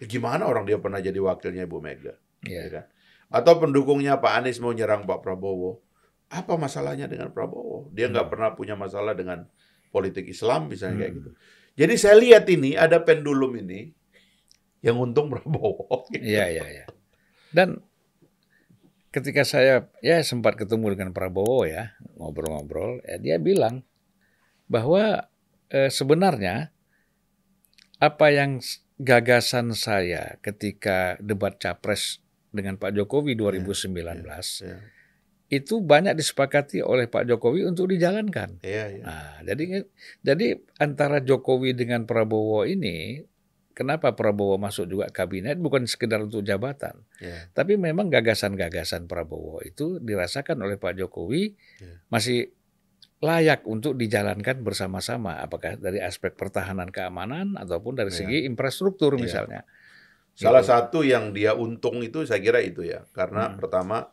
Ya 0.00 0.06
gimana 0.06 0.44
orang 0.44 0.64
dia 0.68 0.76
pernah 0.76 1.00
jadi 1.00 1.16
wakilnya 1.16 1.64
Ibu 1.64 1.78
Mega? 1.80 2.14
Iya. 2.44 2.60
ya 2.60 2.64
kan? 2.70 2.84
Atau 3.30 3.62
pendukungnya 3.62 4.18
Pak 4.18 4.42
Anies 4.42 4.58
mau 4.58 4.74
nyerang 4.74 5.06
Pak 5.06 5.22
Prabowo. 5.22 5.80
Apa 6.30 6.54
masalahnya 6.58 7.06
dengan 7.06 7.30
Prabowo? 7.30 7.90
Dia 7.90 8.10
nggak 8.10 8.26
Hmm. 8.26 8.32
pernah 8.32 8.50
punya 8.54 8.74
masalah 8.74 9.14
dengan 9.14 9.46
politik 9.90 10.26
Islam 10.26 10.66
misalnya 10.70 11.06
kayak 11.06 11.10
Hmm. 11.10 11.18
gitu. 11.18 11.30
Jadi 11.78 11.94
saya 11.96 12.16
lihat 12.18 12.44
ini 12.50 12.74
ada 12.74 12.98
pendulum 13.00 13.54
ini 13.56 13.94
yang 14.82 14.98
untung 14.98 15.30
Prabowo. 15.32 16.10
Iya, 16.10 16.50
iya, 16.50 16.64
iya. 16.66 16.84
Dan 17.54 17.78
ketika 19.10 19.42
saya 19.42 19.90
ya 20.00 20.22
sempat 20.22 20.54
ketemu 20.54 20.94
dengan 20.94 21.10
Prabowo 21.10 21.66
ya, 21.66 21.94
ngobrol-ngobrol, 22.18 23.02
ya, 23.06 23.18
dia 23.18 23.36
bilang 23.42 23.82
bahwa 24.70 25.26
eh, 25.70 25.90
sebenarnya 25.90 26.70
apa 28.00 28.26
yang 28.32 28.62
gagasan 28.96 29.74
saya 29.74 30.38
ketika 30.40 31.18
debat 31.18 31.58
capres 31.58 32.22
dengan 32.54 32.78
Pak 32.78 32.94
Jokowi 32.94 33.34
2019 33.38 34.26
Ya, 34.66 34.78
itu 35.50 35.82
banyak 35.82 36.14
disepakati 36.14 36.78
oleh 36.78 37.10
Pak 37.10 37.26
Jokowi 37.26 37.66
untuk 37.66 37.90
dijalankan. 37.90 38.62
ya, 38.62 38.86
ya. 38.86 39.02
Nah, 39.02 39.34
jadi 39.42 39.82
jadi 40.22 40.62
antara 40.78 41.18
Jokowi 41.18 41.74
dengan 41.74 42.06
Prabowo 42.06 42.62
ini 42.62 43.26
kenapa 43.80 44.12
Prabowo 44.12 44.60
masuk 44.60 44.84
juga 44.84 45.08
kabinet 45.08 45.56
bukan 45.56 45.88
sekedar 45.88 46.20
untuk 46.20 46.44
jabatan, 46.44 47.00
ya. 47.16 47.48
tapi 47.56 47.80
memang 47.80 48.12
gagasan-gagasan 48.12 49.08
Prabowo 49.08 49.64
itu 49.64 49.96
dirasakan 49.96 50.60
oleh 50.60 50.76
Pak 50.76 51.00
Jokowi 51.00 51.56
Ya. 51.80 51.96
masih 52.12 52.52
layak 53.20 53.64
untuk 53.64 53.96
dijalankan 53.96 54.60
bersama-sama 54.60 55.40
apakah 55.40 55.76
dari 55.76 56.00
aspek 56.00 56.36
pertahanan 56.36 56.92
keamanan 56.92 57.56
ataupun 57.56 57.96
dari 57.96 58.12
Ya. 58.12 58.18
segi 58.20 58.38
infrastruktur 58.44 59.16
Ya. 59.16 59.20
misalnya. 59.24 59.60
Salah 60.36 60.60
Gitu. 60.64 60.72
satu 60.72 60.98
yang 61.04 61.32
dia 61.32 61.52
untung 61.52 62.00
itu 62.00 62.24
saya 62.24 62.40
kira 62.40 62.60
itu 62.60 62.84
ya, 62.84 63.08
karena 63.16 63.48
Hmm. 63.52 63.56
pertama 63.56 64.12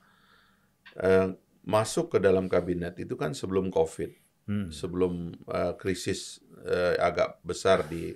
eh, 0.97 1.29
masuk 1.61 2.15
ke 2.15 2.17
dalam 2.17 2.47
kabinet 2.47 2.95
itu 2.97 3.13
kan 3.13 3.35
sebelum 3.35 3.69
COVID, 3.69 4.11
Hmm. 4.47 4.71
sebelum 4.71 5.35
eh, 5.45 5.73
krisis 5.77 6.39
eh, 6.65 6.97
agak 6.99 7.37
besar 7.45 7.85
di 7.85 8.11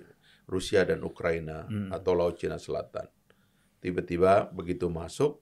Rusia 0.46 0.84
dan 0.84 1.02
Ukraina 1.02 1.66
Hmm. 1.66 1.90
atau 1.90 2.12
Laut 2.14 2.36
Cina 2.36 2.58
Selatan. 2.58 3.08
Tiba-tiba 3.80 4.50
begitu 4.52 4.88
masuk, 4.88 5.42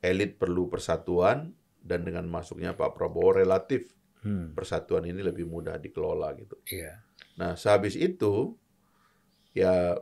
elit 0.00 0.36
perlu 0.36 0.66
persatuan 0.66 1.52
dan 1.78 2.02
dengan 2.02 2.24
masuknya 2.26 2.72
Pak 2.72 2.94
Prabowo 2.94 3.36
relatif 3.36 3.92
Hmm. 4.22 4.54
persatuan 4.54 5.02
ini 5.02 5.18
lebih 5.18 5.44
mudah 5.44 5.76
dikelola 5.76 6.30
gitu. 6.38 6.54
Iya. 6.70 7.02
Nah, 7.34 7.58
sehabis 7.58 7.98
itu 7.98 8.54
ya 9.50 9.98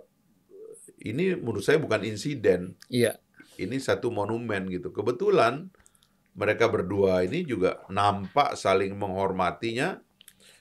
ini 1.00 1.32
menurut 1.32 1.64
saya 1.64 1.80
bukan 1.80 2.04
insiden, 2.04 2.76
Iya. 2.92 3.16
ini 3.56 3.80
satu 3.80 4.12
monumen 4.12 4.68
gitu. 4.68 4.92
Kebetulan 4.92 5.72
mereka 6.36 6.68
berdua 6.68 7.24
ini 7.24 7.42
juga 7.42 7.80
nampak 7.88 8.54
saling 8.54 8.92
menghormatinya 8.92 9.98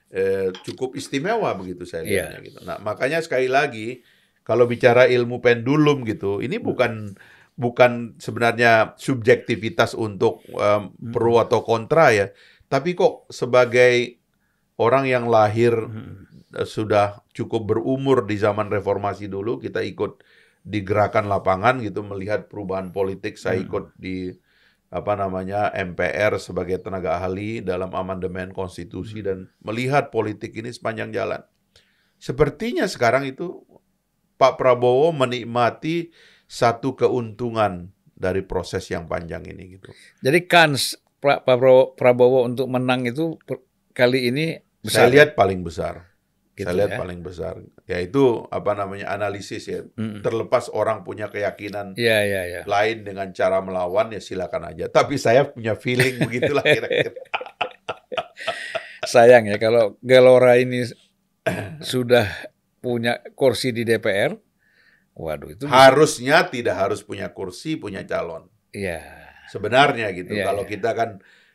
eh, 0.09 0.49
cukup 0.65 0.97
istimewa 0.97 1.53
begitu 1.53 1.85
saya 1.85 2.01
Iya. 2.03 2.09
lihatnya 2.25 2.39
gitu. 2.45 2.59
Nah, 2.65 2.77
makanya 2.81 3.21
sekali 3.21 3.45
lagi 3.45 4.01
kalau 4.41 4.65
bicara 4.65 5.05
ilmu 5.05 5.39
pendulum 5.39 6.01
gitu, 6.03 6.41
ini 6.41 6.57
bukan 6.57 7.13
bukan 7.53 8.15
sebenarnya 8.17 8.95
subjektivitas 8.97 9.93
untuk 9.93 10.41
em, 10.49 10.89
pro 11.11 11.37
atau 11.37 11.61
kontra 11.61 12.09
ya, 12.09 12.31
tapi 12.65 12.95
kok 12.95 13.29
sebagai 13.29 14.17
orang 14.79 15.05
yang 15.05 15.27
lahir 15.29 15.75
Hmm. 15.75 16.25
eh, 16.55 16.65
sudah 16.65 17.21
cukup 17.29 17.69
berumur 17.69 18.25
di 18.25 18.39
zaman 18.41 18.73
reformasi 18.73 19.29
dulu 19.29 19.61
kita 19.61 19.85
ikut 19.85 20.23
di 20.65 20.81
gerakan 20.81 21.29
lapangan 21.29 21.77
gitu 21.79 22.01
melihat 22.01 22.49
perubahan 22.49 22.89
politik 22.89 23.37
saya 23.37 23.61
Hmm. 23.61 23.67
ikut 23.69 23.85
di 23.95 24.33
apa 24.89 25.13
namanya 25.13 25.69
MPR 25.69 26.41
sebagai 26.41 26.81
tenaga 26.81 27.21
ahli 27.21 27.61
dalam 27.61 27.93
amandemen 27.93 28.49
konstitusi 28.49 29.21
dan 29.21 29.53
melihat 29.61 30.09
politik 30.09 30.57
ini 30.57 30.73
sepanjang 30.73 31.13
jalan. 31.13 31.45
Sepertinya 32.17 32.89
sekarang 32.89 33.29
itu 33.29 33.63
Pak 34.35 34.57
Prabowo 34.57 35.13
menikmati 35.13 36.09
satu 36.49 36.97
keuntungan 36.97 37.93
dari 38.17 38.41
proses 38.41 38.89
yang 38.89 39.05
panjang 39.05 39.45
ini 39.45 39.77
gitu. 39.79 39.93
Jadi 40.25 40.39
kans 40.49 40.97
Pra- 41.19 41.43
Prabowo, 41.43 41.93
Prabowo 41.99 42.47
untuk 42.47 42.71
menang 42.71 43.03
itu 43.05 43.35
kali 43.91 44.31
ini 44.31 44.45
Saya 44.87 45.05
besar. 45.05 45.07
lihat 45.11 45.29
paling 45.35 45.59
besar. 45.61 45.95
Gitu 46.55 46.67
saya 46.67 46.75
lihat 46.87 46.91
ya. 46.95 46.99
paling 46.99 47.19
besar. 47.19 47.53
Yaitu 47.89 48.45
apa 48.53 48.77
namanya 48.77 49.09
analisis 49.09 49.65
ya. 49.65 49.81
Mm-mm. 49.97 50.21
Terlepas 50.21 50.69
orang 50.69 51.01
punya 51.01 51.25
keyakinan 51.27 51.97
Iya, 51.97 52.17
iya, 52.21 52.41
iya. 52.45 52.61
lain 52.69 53.01
dengan 53.01 53.33
cara 53.33 53.65
melawan 53.65 54.13
ya 54.13 54.21
silakan 54.21 54.69
aja. 54.69 54.93
Tapi 54.93 55.17
saya 55.17 55.49
punya 55.49 55.73
feeling 55.73 56.21
begitulah 56.29 56.61
kira-kira. 56.61 57.17
Sayang 59.03 59.49
ya 59.49 59.57
kalau 59.57 59.97
Gelora 60.05 60.61
ini 60.61 60.85
sudah 61.81 62.29
punya 62.77 63.17
kursi 63.33 63.73
di 63.73 63.81
DPR. 63.81 64.37
Waduh, 65.17 65.51
itu 65.51 65.65
bisa- 65.67 65.73
Harusnya 65.75 66.47
tidak 66.47 66.79
harus 66.79 67.01
punya 67.03 67.33
kursi, 67.33 67.75
punya 67.75 68.05
calon. 68.05 68.47
Iya. 68.71 69.01
Sebenarnya 69.49 70.13
gitu. 70.13 70.37
Iya, 70.37 70.45
kalau 70.53 70.63
iya. 70.63 70.71
kita 70.77 70.89
kan 70.93 71.09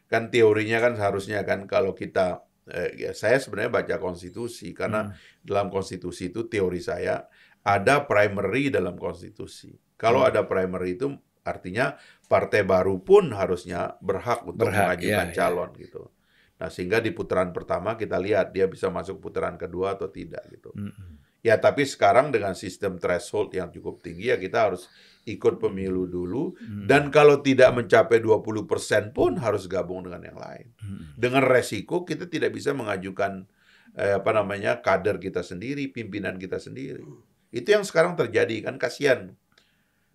kan 0.04 0.28
teorinya 0.28 0.82
kan 0.82 0.92
seharusnya 0.98 1.46
kan 1.46 1.64
kalau 1.64 1.94
kita 1.94 2.42
eh, 2.70 3.08
ya 3.08 3.12
saya 3.12 3.36
sebenarnya 3.40 3.72
baca 3.72 3.96
konstitusi 4.00 4.72
karena 4.72 5.10
Hmm. 5.10 5.16
dalam 5.44 5.68
konstitusi 5.68 6.32
itu 6.32 6.48
teori 6.48 6.80
saya 6.80 7.28
ada 7.64 8.04
primary 8.04 8.68
dalam 8.72 8.96
konstitusi. 8.96 9.72
Kalau 9.96 10.24
Hmm. 10.24 10.30
ada 10.32 10.40
primary 10.44 10.96
itu 10.96 11.12
artinya 11.44 11.96
partai 12.24 12.64
baru 12.64 13.00
pun 13.04 13.32
harusnya 13.36 14.00
berhak 14.00 14.48
untuk 14.48 14.68
Berhak, 14.68 14.96
mengajukan 14.96 15.28
iya, 15.28 15.32
iya. 15.32 15.36
calon 15.36 15.70
gitu. 15.76 16.08
Nah, 16.56 16.72
sehingga 16.72 17.02
di 17.04 17.12
putaran 17.12 17.52
pertama 17.52 17.98
kita 18.00 18.16
lihat 18.16 18.54
dia 18.54 18.64
bisa 18.64 18.88
masuk 18.88 19.20
putaran 19.20 19.60
kedua 19.60 19.98
atau 19.98 20.08
tidak 20.08 20.40
gitu. 20.48 20.72
Mm-mm. 20.72 21.20
Ya, 21.44 21.60
tapi 21.60 21.84
sekarang 21.84 22.32
dengan 22.32 22.56
sistem 22.56 22.96
threshold 22.96 23.52
yang 23.52 23.68
cukup 23.68 24.00
tinggi 24.00 24.32
ya 24.32 24.40
kita 24.40 24.72
harus 24.72 24.88
ikut 25.24 25.56
pemilu 25.56 26.04
dulu 26.04 26.52
Mm. 26.54 26.84
dan 26.84 27.08
kalau 27.08 27.40
tidak 27.40 27.72
mencapai 27.72 28.20
20% 28.20 29.10
pun 29.10 29.40
harus 29.40 29.64
gabung 29.64 30.04
dengan 30.04 30.20
yang 30.20 30.36
lain. 30.36 30.68
Mm-mm. 30.76 31.16
Dengan 31.16 31.42
resiko 31.42 32.04
kita 32.04 32.28
tidak 32.28 32.52
bisa 32.52 32.72
mengajukan 32.72 33.48
eh, 33.94 34.18
apa 34.18 34.30
namanya 34.30 34.82
kader 34.82 35.16
kita 35.16 35.40
sendiri, 35.40 35.88
pimpinan 35.88 36.34
kita 36.34 36.58
sendiri. 36.58 37.06
Itu 37.48 37.68
yang 37.70 37.86
sekarang 37.86 38.18
terjadi 38.18 38.66
kan 38.66 38.76
kasihan. 38.76 39.32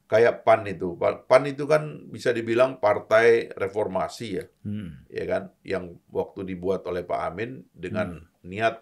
Kayak 0.06 0.42
PAN 0.42 0.66
itu. 0.66 0.98
Pa- 0.98 1.22
PAN 1.22 1.46
itu 1.46 1.70
kan 1.70 2.10
bisa 2.10 2.34
dibilang 2.34 2.82
partai 2.82 3.54
reformasi 3.54 4.28
ya, 4.36 4.46
Mm. 4.66 4.90
ya 5.08 5.26
kan, 5.26 5.44
yang 5.62 6.02
waktu 6.10 6.44
dibuat 6.44 6.82
oleh 6.86 7.06
Pak 7.06 7.22
Amin 7.30 7.62
dengan 7.70 8.26
niat 8.42 8.82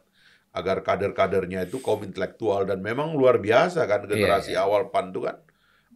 agar 0.49 0.81
kader-kadernya 0.81 1.67
itu 1.67 1.77
kaum 1.77 2.01
intelektual 2.01 2.63
dan 2.63 2.79
memang 2.81 3.13
luar 3.13 3.37
biasa 3.37 3.85
kan 3.85 4.07
generasi 4.07 4.55
iya. 4.55 4.63
awal 4.65 4.87
PAN 4.89 5.11
itu 5.11 5.21
kan 5.21 5.37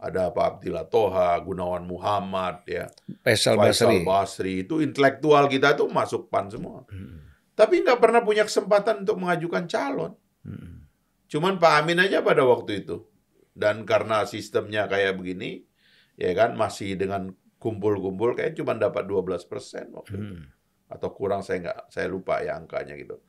ada 0.02 0.34
Pak 0.34 0.58
Abdillah 0.58 0.90
Toha, 0.90 1.38
Gunawan 1.46 1.86
Muhammad 1.86 2.66
ya, 2.66 2.90
Faisal 3.22 3.54
Basri. 3.54 4.02
Basri 4.02 4.52
itu 4.66 4.82
intelektual 4.82 5.46
kita 5.46 5.78
tuh 5.78 5.86
masuk 5.86 6.26
PAN 6.26 6.50
semua. 6.50 6.82
Mm-mm. 6.90 7.22
Tapi 7.54 7.86
nggak 7.86 8.02
pernah 8.02 8.18
punya 8.26 8.42
kesempatan 8.42 9.06
untuk 9.06 9.22
mengajukan 9.22 9.70
calon. 9.70 10.12
Mm-mm. 10.42 10.82
Cuman 11.30 11.62
Pak 11.62 11.72
Amin 11.78 12.02
aja 12.02 12.18
pada 12.18 12.42
waktu 12.42 12.82
itu. 12.82 13.06
Dan 13.54 13.86
karena 13.86 14.26
sistemnya 14.26 14.90
kayak 14.90 15.14
begini, 15.14 15.62
ya 16.18 16.34
kan 16.34 16.58
masih 16.58 16.98
dengan 16.98 17.30
kumpul-kumpul 17.62 18.34
kayak 18.34 18.58
cuma 18.58 18.74
dapat 18.74 19.06
12 19.06 19.46
persen 19.46 19.86
waktu 19.94 20.18
itu. 20.18 20.34
Mm. 20.34 20.44
Atau 20.90 21.14
kurang 21.14 21.46
saya 21.46 21.62
nggak, 21.62 21.78
saya 21.94 22.10
lupa 22.10 22.42
ya 22.42 22.58
angkanya 22.58 22.98
gitu. 22.98 23.22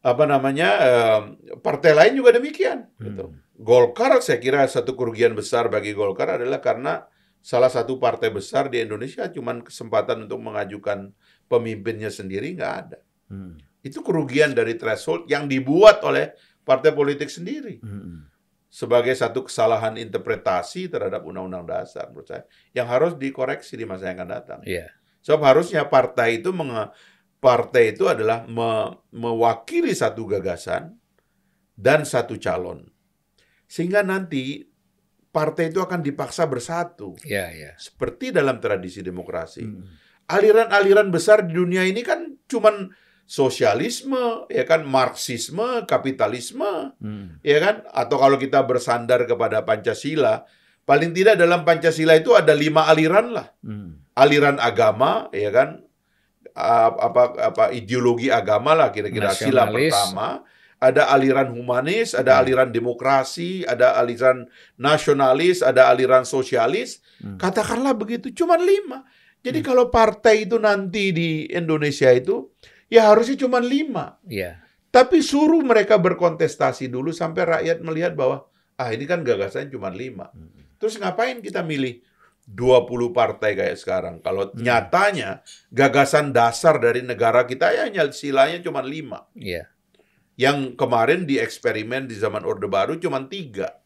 Apa 0.00 0.24
namanya, 0.24 0.68
eh, 0.80 1.20
partai 1.60 1.92
lain 1.92 2.16
juga 2.16 2.32
demikian. 2.32 2.88
Gitu. 2.96 3.43
Golkar 3.54 4.18
saya 4.18 4.42
kira 4.42 4.66
satu 4.66 4.98
kerugian 4.98 5.30
besar 5.38 5.70
bagi 5.70 5.94
Golkar 5.94 6.42
adalah 6.42 6.58
karena 6.58 7.06
salah 7.38 7.70
satu 7.70 8.02
partai 8.02 8.34
besar 8.34 8.66
di 8.66 8.82
Indonesia 8.82 9.30
cuman 9.30 9.62
kesempatan 9.62 10.26
untuk 10.26 10.42
mengajukan 10.42 11.14
pemimpinnya 11.46 12.10
sendiri 12.10 12.58
nggak 12.58 12.74
ada. 12.74 12.98
Hmm. 13.30 13.54
Itu 13.84 14.02
kerugian 14.02 14.56
dari 14.58 14.74
threshold 14.74 15.30
yang 15.30 15.46
dibuat 15.46 16.02
oleh 16.02 16.34
partai 16.66 16.90
politik 16.90 17.30
sendiri. 17.30 17.78
Hmm. 17.78 18.26
Sebagai 18.66 19.14
satu 19.14 19.46
kesalahan 19.46 19.94
interpretasi 20.02 20.90
terhadap 20.90 21.22
undang-undang 21.22 21.62
dasar 21.62 22.10
menurut 22.10 22.26
saya 22.26 22.42
yang 22.74 22.90
harus 22.90 23.14
dikoreksi 23.14 23.78
di 23.78 23.86
masa 23.86 24.10
yang 24.10 24.18
akan 24.18 24.30
datang. 24.34 24.60
Yeah. 24.66 24.90
Sebab 25.22 25.46
harusnya 25.46 25.86
partai 25.86 26.42
itu 26.42 26.50
menge, 26.50 26.90
partai 27.38 27.94
itu 27.94 28.10
adalah 28.10 28.50
me, 28.50 28.98
mewakili 29.14 29.94
satu 29.94 30.26
gagasan 30.26 30.98
dan 31.78 32.02
satu 32.02 32.34
calon 32.34 32.93
sehingga 33.74 34.06
nanti 34.06 34.62
partai 35.34 35.74
itu 35.74 35.82
akan 35.82 35.98
dipaksa 35.98 36.46
bersatu. 36.46 37.18
Ya, 37.26 37.50
ya. 37.50 37.74
Seperti 37.74 38.30
dalam 38.30 38.62
tradisi 38.62 39.02
demokrasi. 39.02 39.66
Hmm. 39.66 39.82
Aliran-aliran 40.30 41.10
besar 41.10 41.42
di 41.42 41.58
dunia 41.58 41.82
ini 41.82 42.06
kan 42.06 42.38
cuman 42.46 42.94
sosialisme, 43.26 44.46
ya 44.46 44.62
kan 44.62 44.86
marxisme, 44.86 45.82
kapitalisme, 45.90 46.94
hmm. 47.02 47.42
ya 47.42 47.58
kan? 47.58 47.82
Atau 47.90 48.22
kalau 48.22 48.38
kita 48.38 48.62
bersandar 48.62 49.26
kepada 49.26 49.66
Pancasila, 49.66 50.46
paling 50.86 51.10
tidak 51.10 51.34
dalam 51.34 51.66
Pancasila 51.66 52.14
itu 52.14 52.30
ada 52.38 52.54
lima 52.54 52.86
aliran 52.86 53.34
lah. 53.34 53.50
Hmm. 53.58 54.06
Aliran 54.14 54.62
agama, 54.62 55.34
ya 55.34 55.50
kan? 55.50 55.82
Apa 56.54 57.50
apa 57.50 57.64
ideologi 57.74 58.30
agama 58.30 58.78
lah 58.78 58.94
kira-kira 58.94 59.34
sila 59.34 59.66
pertama 59.66 60.46
ada 60.84 61.08
aliran 61.08 61.48
humanis, 61.56 62.12
ada 62.12 62.36
hmm. 62.36 62.40
aliran 62.44 62.68
demokrasi, 62.68 63.64
ada 63.64 63.96
aliran 63.96 64.44
nasionalis, 64.76 65.64
ada 65.64 65.88
aliran 65.88 66.28
sosialis. 66.28 67.00
Hmm. 67.24 67.40
Katakanlah 67.40 67.96
begitu, 67.96 68.28
cuma 68.36 68.60
lima. 68.60 69.08
Jadi 69.40 69.64
hmm. 69.64 69.66
kalau 69.66 69.88
partai 69.88 70.44
itu 70.44 70.60
nanti 70.60 71.16
di 71.16 71.48
Indonesia 71.48 72.12
itu, 72.12 72.52
ya 72.92 73.08
harusnya 73.08 73.48
cuma 73.48 73.64
lima. 73.64 74.20
Yeah. 74.28 74.60
Tapi 74.92 75.24
suruh 75.24 75.64
mereka 75.64 75.96
berkontestasi 75.96 76.92
dulu 76.92 77.16
sampai 77.16 77.42
rakyat 77.48 77.80
melihat 77.80 78.12
bahwa, 78.12 78.44
ah 78.76 78.92
ini 78.92 79.08
kan 79.08 79.24
gagasannya 79.24 79.72
cuma 79.72 79.88
lima. 79.88 80.28
Hmm. 80.36 80.52
Terus 80.76 81.00
ngapain 81.00 81.40
kita 81.40 81.64
milih 81.64 82.04
20 82.44 82.92
partai 83.16 83.56
kayak 83.56 83.80
sekarang? 83.80 84.20
Kalau 84.20 84.52
hmm. 84.52 84.60
nyatanya 84.60 85.40
gagasan 85.72 86.36
dasar 86.36 86.76
dari 86.76 87.00
negara 87.00 87.48
kita 87.48 87.72
ya 87.72 87.88
silanya 88.12 88.60
cuma 88.60 88.84
lima. 88.84 89.24
Yeah 89.32 89.72
yang 90.34 90.74
kemarin 90.74 91.26
di 91.26 91.38
eksperimen 91.38 92.10
di 92.10 92.18
zaman 92.18 92.42
Orde 92.42 92.66
Baru 92.66 92.98
cuma 92.98 93.22
tiga, 93.26 93.78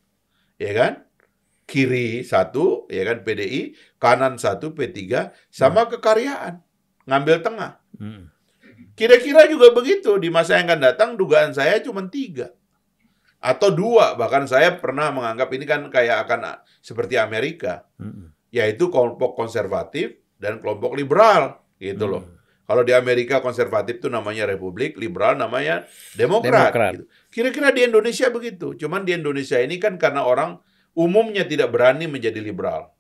ya 0.57 0.73
kan? 0.73 0.93
Kiri 1.69 2.25
satu, 2.25 2.89
ya 2.89 3.05
kan 3.05 3.21
PDI, 3.21 3.77
kanan 4.01 4.41
satu 4.41 4.73
P3, 4.73 5.29
sama 5.53 5.85
hmm. 5.85 5.91
kekaryaan, 6.01 6.55
ngambil 7.05 7.45
tengah. 7.45 7.77
Hmm. 8.01 8.33
Kira-kira 8.97 9.45
juga 9.47 9.77
begitu 9.77 10.17
di 10.17 10.33
masa 10.33 10.57
yang 10.57 10.73
akan 10.73 10.81
datang 10.81 11.11
dugaan 11.21 11.53
saya 11.53 11.79
cuma 11.85 12.03
tiga 12.09 12.51
atau 13.39 13.71
dua 13.71 14.19
bahkan 14.19 14.51
saya 14.51 14.75
pernah 14.83 15.15
menganggap 15.15 15.47
ini 15.55 15.63
kan 15.63 15.87
kayak 15.87 16.27
akan 16.27 16.59
seperti 16.83 17.15
Amerika, 17.21 17.87
hmm. 18.01 18.35
yaitu 18.51 18.91
kelompok 18.91 19.39
konservatif 19.39 20.19
dan 20.43 20.59
kelompok 20.59 20.99
liberal 20.99 21.63
gitu 21.79 22.09
loh. 22.11 22.38
Kalau 22.69 22.85
di 22.85 22.93
Amerika 22.93 23.41
konservatif 23.41 23.97
itu 23.97 24.13
namanya 24.13 24.45
Republik, 24.45 25.01
liberal 25.01 25.41
namanya 25.41 25.89
Demokrat. 26.13 26.69
Demokrat. 26.69 26.93
Gitu. 27.01 27.05
Kira-kira 27.33 27.73
di 27.73 27.89
Indonesia 27.89 28.29
begitu. 28.29 28.77
Cuman 28.77 29.09
di 29.09 29.17
Indonesia 29.17 29.57
ini 29.57 29.81
kan 29.81 29.97
karena 29.97 30.29
orang 30.29 30.61
umumnya 30.93 31.49
tidak 31.49 31.73
berani 31.73 32.05
menjadi 32.05 32.45
liberal. 32.45 32.93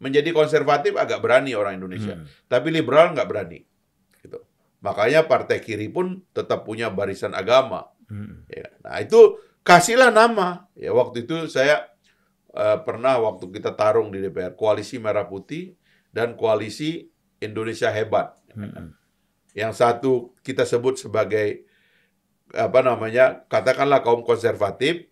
Menjadi 0.00 0.32
konservatif 0.32 0.96
agak 0.96 1.20
berani 1.20 1.52
orang 1.52 1.76
Indonesia. 1.76 2.16
Hmm. 2.16 2.24
Tapi 2.48 2.72
liberal 2.72 3.12
nggak 3.12 3.28
berani. 3.28 3.60
Gitu. 4.24 4.40
Makanya 4.80 5.28
partai 5.28 5.60
kiri 5.60 5.92
pun 5.92 6.24
tetap 6.32 6.64
punya 6.64 6.88
barisan 6.88 7.36
agama. 7.36 7.92
Hmm. 8.08 8.48
Ya. 8.48 8.72
Nah 8.80 9.04
itu 9.04 9.36
kasihlah 9.60 10.08
nama. 10.08 10.64
Ya 10.72 10.96
waktu 10.96 11.28
itu 11.28 11.44
saya 11.52 11.92
uh, 12.56 12.80
pernah 12.88 13.20
waktu 13.20 13.52
kita 13.52 13.76
tarung 13.76 14.08
di 14.08 14.24
DPR 14.24 14.56
koalisi 14.56 14.96
merah 14.96 15.28
putih 15.28 15.76
dan 16.08 16.40
koalisi 16.40 17.12
Indonesia 17.36 17.92
hebat. 17.92 18.40
Hmm. 18.56 18.96
Yang 19.56 19.72
satu 19.82 20.12
kita 20.46 20.62
sebut 20.62 21.00
sebagai 21.00 21.66
apa 22.50 22.82
namanya 22.82 23.46
katakanlah 23.46 24.02
kaum 24.02 24.26
konservatif 24.26 25.06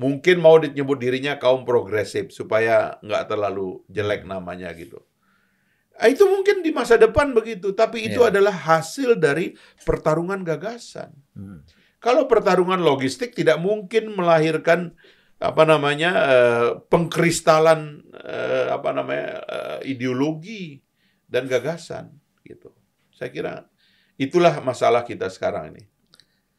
mungkin 0.00 0.40
mau 0.42 0.58
disebut 0.58 0.98
dirinya 0.98 1.36
kaum 1.36 1.62
progresif 1.62 2.34
supaya 2.34 2.98
nggak 3.04 3.30
terlalu 3.30 3.84
jelek 3.92 4.24
namanya 4.24 4.72
gitu. 4.72 5.04
Nah, 6.00 6.08
itu 6.08 6.24
mungkin 6.24 6.64
di 6.64 6.72
masa 6.72 6.96
depan 6.96 7.36
begitu, 7.36 7.76
tapi 7.76 8.08
itu 8.08 8.24
yeah. 8.24 8.32
adalah 8.32 8.56
hasil 8.56 9.20
dari 9.20 9.52
pertarungan 9.84 10.40
gagasan. 10.40 11.12
Hmm. 11.36 11.60
Kalau 12.00 12.24
pertarungan 12.24 12.80
logistik 12.80 13.36
tidak 13.36 13.60
mungkin 13.60 14.16
melahirkan 14.16 14.96
apa 15.36 15.68
namanya 15.68 16.10
uh, 16.16 16.68
pengkristalan 16.88 18.08
uh, 18.16 18.72
apa 18.72 18.96
namanya 18.96 19.28
uh, 19.44 19.78
ideologi 19.84 20.80
dan 21.28 21.44
gagasan 21.44 22.16
gitu. 22.48 22.72
Saya 23.12 23.28
kira 23.28 23.54
Itulah 24.20 24.60
masalah 24.60 25.08
kita 25.08 25.32
sekarang 25.32 25.72
ini 25.72 25.88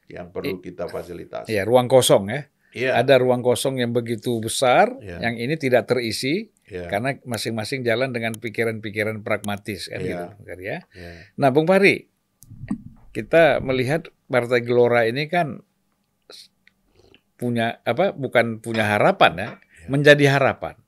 yang 0.09 0.33
perlu 0.33 0.57
kita 0.57 0.89
fasilitasi. 0.89 1.53
Iya, 1.53 1.63
ruang 1.63 1.85
kosong 1.85 2.27
ya. 2.33 2.41
Iya. 2.71 2.97
Ada 2.97 3.19
ruang 3.21 3.45
kosong 3.45 3.77
yang 3.77 3.93
begitu 3.93 4.39
besar, 4.41 4.95
iya. 5.03 5.21
yang 5.21 5.35
ini 5.37 5.59
tidak 5.59 5.91
terisi 5.91 6.49
iya. 6.65 6.87
karena 6.87 7.19
masing-masing 7.27 7.83
jalan 7.83 8.15
dengan 8.15 8.33
pikiran-pikiran 8.39 9.21
pragmatis 9.21 9.91
kan 9.91 10.01
iya. 10.01 10.33
gitu, 10.39 10.63
ya. 10.63 10.79
Iya. 10.89 11.11
Nah, 11.35 11.51
Bung 11.51 11.67
Pari, 11.67 12.07
kita 13.13 13.59
melihat 13.61 14.09
Partai 14.25 14.63
Gelora 14.63 15.05
ini 15.05 15.27
kan 15.27 15.61
punya 17.35 17.83
apa? 17.85 18.15
Bukan 18.15 18.63
punya 18.63 18.87
harapan 18.87 19.33
ya, 19.37 19.49
iya. 19.59 19.87
menjadi 19.91 20.25
harapan. 20.39 20.80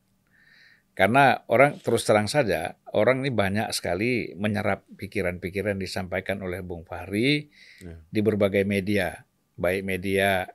Karena 0.94 1.42
orang 1.50 1.82
terus 1.82 2.06
terang 2.06 2.30
saja, 2.30 2.78
orang 2.94 3.26
ini 3.26 3.34
banyak 3.34 3.74
sekali 3.74 4.38
menyerap 4.38 4.86
pikiran-pikiran 4.94 5.82
disampaikan 5.82 6.46
oleh 6.46 6.62
Bung 6.62 6.86
Fahri 6.86 7.50
ya. 7.82 7.98
di 8.14 8.22
berbagai 8.22 8.62
media, 8.62 9.26
baik 9.58 9.82
media 9.82 10.46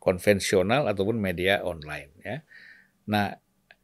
konvensional 0.00 0.88
ataupun 0.88 1.20
media 1.20 1.60
online. 1.60 2.10
Ya. 2.24 2.36
Nah, 3.12 3.36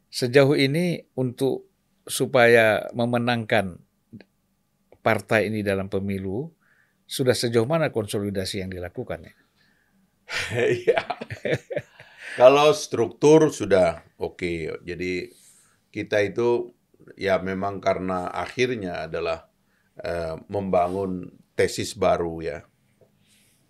sejauh 0.09 0.57
ini 0.57 1.05
untuk 1.13 1.69
supaya 2.09 2.89
memenangkan 2.97 3.77
partai 5.05 5.53
ini 5.53 5.61
dalam 5.61 5.85
pemilu, 5.85 6.49
sudah 7.05 7.37
sejauh 7.37 7.69
mana 7.69 7.93
konsolidasi 7.93 8.65
yang 8.65 8.73
dilakukan? 8.73 9.29
Ya? 9.29 9.33
Iya. 10.81 11.01
Kalau 12.33 12.73
struktur 12.73 13.53
sudah 13.53 14.01
oke, 14.17 14.41
okay. 14.41 14.73
jadi 14.81 15.29
kita 15.95 16.19
itu 16.19 16.75
ya 17.15 17.39
memang 17.39 17.79
karena 17.79 18.27
akhirnya 18.27 19.07
adalah 19.07 19.47
uh, 20.03 20.35
membangun 20.51 21.31
tesis 21.55 21.95
baru 21.95 22.43
ya. 22.43 22.59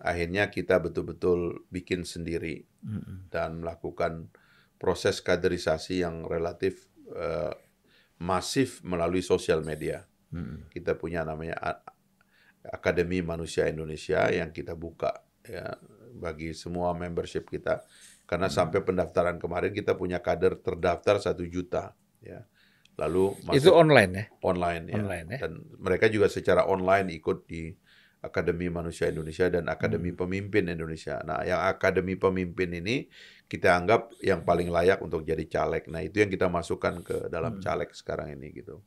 Akhirnya 0.01 0.49
kita 0.49 0.81
betul-betul 0.81 1.69
bikin 1.69 2.01
sendiri 2.01 2.65
mm-hmm. 2.81 3.29
dan 3.29 3.61
melakukan 3.61 4.33
proses 4.81 5.21
kaderisasi 5.21 6.01
yang 6.01 6.25
relatif 6.25 6.89
uh, 7.13 7.53
masif 8.17 8.81
melalui 8.81 9.21
sosial 9.21 9.61
media. 9.61 10.09
Mm-hmm. 10.33 10.73
Kita 10.73 10.97
punya 10.97 11.21
namanya 11.21 11.61
Akademi 12.65 13.21
Manusia 13.21 13.69
Indonesia 13.69 14.25
yang 14.33 14.49
kita 14.49 14.73
buka 14.73 15.13
ya 15.45 15.77
bagi 16.17 16.57
semua 16.57 16.97
membership 16.97 17.45
kita 17.45 17.85
karena 18.25 18.49
hmm. 18.49 18.55
sampai 18.57 18.79
pendaftaran 18.81 19.37
kemarin 19.37 19.69
kita 19.69 19.93
punya 19.93 20.17
kader 20.17 20.57
terdaftar 20.57 21.21
satu 21.21 21.45
juta 21.45 21.93
ya. 22.25 22.41
Lalu 22.95 23.35
masuk 23.43 23.59
itu 23.59 23.69
online 23.75 24.11
ya? 24.11 24.25
Online 24.43 24.83
ya. 24.87 24.95
Online, 24.95 25.27
ya. 25.35 25.39
Dan 25.47 25.53
mereka 25.77 26.07
juga 26.07 26.31
secara 26.31 26.63
online 26.65 27.11
ikut 27.19 27.43
di 27.47 27.75
Akademi 28.25 28.71
Manusia 28.73 29.05
Indonesia 29.11 29.45
dan 29.53 29.69
Akademi 29.69 30.09
hmm. 30.09 30.19
Pemimpin 30.25 30.65
Indonesia. 30.65 31.21
Nah, 31.21 31.45
yang 31.45 31.61
Akademi 31.61 32.17
Pemimpin 32.17 32.73
ini 32.73 33.05
kita 33.45 33.77
anggap 33.77 34.09
yang 34.25 34.41
paling 34.41 34.73
layak 34.73 34.97
untuk 35.05 35.21
jadi 35.21 35.45
caleg. 35.45 35.85
Nah, 35.93 36.01
itu 36.01 36.25
yang 36.25 36.33
kita 36.33 36.49
masukkan 36.49 37.05
ke 37.05 37.29
dalam 37.29 37.61
hmm. 37.61 37.61
caleg 37.61 37.93
sekarang 37.93 38.33
ini 38.33 38.49
gitu. 38.55 38.81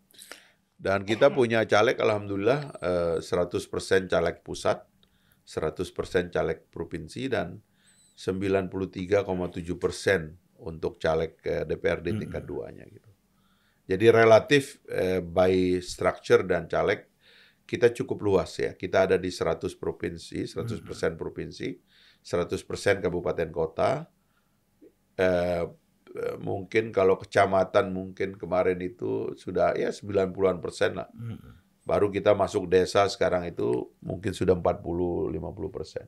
Dan 0.79 1.07
kita 1.07 1.31
punya 1.35 1.66
caleg 1.66 1.98
alhamdulillah 1.98 2.79
100% 3.18 3.22
eh, 3.22 4.07
caleg 4.07 4.37
pusat, 4.46 4.79
100% 5.46 6.35
caleg 6.35 6.59
provinsi 6.70 7.27
dan 7.31 7.59
93,7% 8.18 8.74
untuk 10.59 10.98
caleg 10.98 11.38
DPRD 11.42 12.07
tingkat 12.18 12.42
hmm. 12.42 12.51
duanya 12.51 12.87
gitu. 12.90 13.08
Jadi 13.88 14.07
relatif 14.12 14.85
eh, 14.85 15.24
by 15.24 15.81
structure 15.81 16.44
dan 16.44 16.68
caleg 16.68 17.09
kita 17.68 17.92
cukup 17.92 18.20
luas 18.20 18.53
ya. 18.61 18.77
Kita 18.77 19.09
ada 19.09 19.16
di 19.16 19.33
100 19.33 19.64
provinsi, 19.77 20.44
100% 20.44 20.85
hmm. 20.85 21.16
provinsi, 21.16 21.68
100% 22.24 23.05
kabupaten 23.05 23.48
kota, 23.48 24.09
eh, 25.16 25.64
eh, 26.16 26.37
mungkin 26.40 26.92
kalau 26.92 27.16
kecamatan 27.16 27.92
mungkin 27.92 28.37
kemarin 28.40 28.81
itu 28.81 29.37
sudah 29.37 29.77
ya 29.77 29.92
90-an 29.92 30.61
persen 30.61 30.96
lah. 30.96 31.09
Mm. 31.12 31.64
Baru 31.88 32.12
kita 32.12 32.37
masuk 32.37 32.68
desa 32.68 33.09
sekarang 33.09 33.48
itu 33.48 33.96
mungkin 34.05 34.37
sudah 34.37 34.53
40-50 34.53 35.33
persen. 35.72 36.05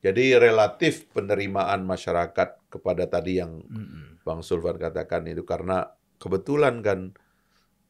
Jadi 0.00 0.36
relatif 0.36 1.08
penerimaan 1.12 1.84
masyarakat 1.84 2.72
kepada 2.72 3.04
tadi 3.08 3.40
yang 3.40 3.60
Mm. 3.64 4.24
Bang 4.24 4.40
Sulvan 4.40 4.80
katakan 4.80 5.28
itu 5.28 5.44
karena 5.44 5.84
kebetulan 6.24 6.80
kan 6.80 7.12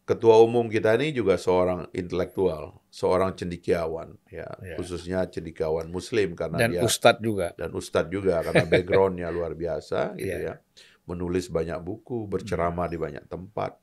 ketua 0.05 0.37
umum 0.43 0.69
kita 0.69 0.99
ini 1.01 1.17
juga 1.17 1.41
seorang 1.41 1.89
intelektual, 1.97 2.83
seorang 2.93 3.33
cendikiawan, 3.33 4.19
ya, 4.29 4.45
Ya. 4.61 4.77
khususnya 4.77 5.25
cendikiawan 5.31 5.89
Muslim 5.89 6.37
karena 6.37 6.61
Dan 6.61 6.77
dia 6.77 6.83
ustadz 6.85 7.23
juga. 7.25 7.57
dan 7.57 7.73
ustadz 7.73 8.13
juga 8.13 8.45
karena 8.45 8.67
backgroundnya 8.75 9.33
luar 9.33 9.57
biasa, 9.57 10.13
gitu 10.21 10.29
Iya. 10.29 10.39
ya, 10.45 10.55
menulis 11.09 11.49
banyak 11.49 11.81
buku, 11.81 12.29
berceramah 12.29 12.85
di 12.93 13.01
banyak 13.01 13.25
tempat, 13.25 13.81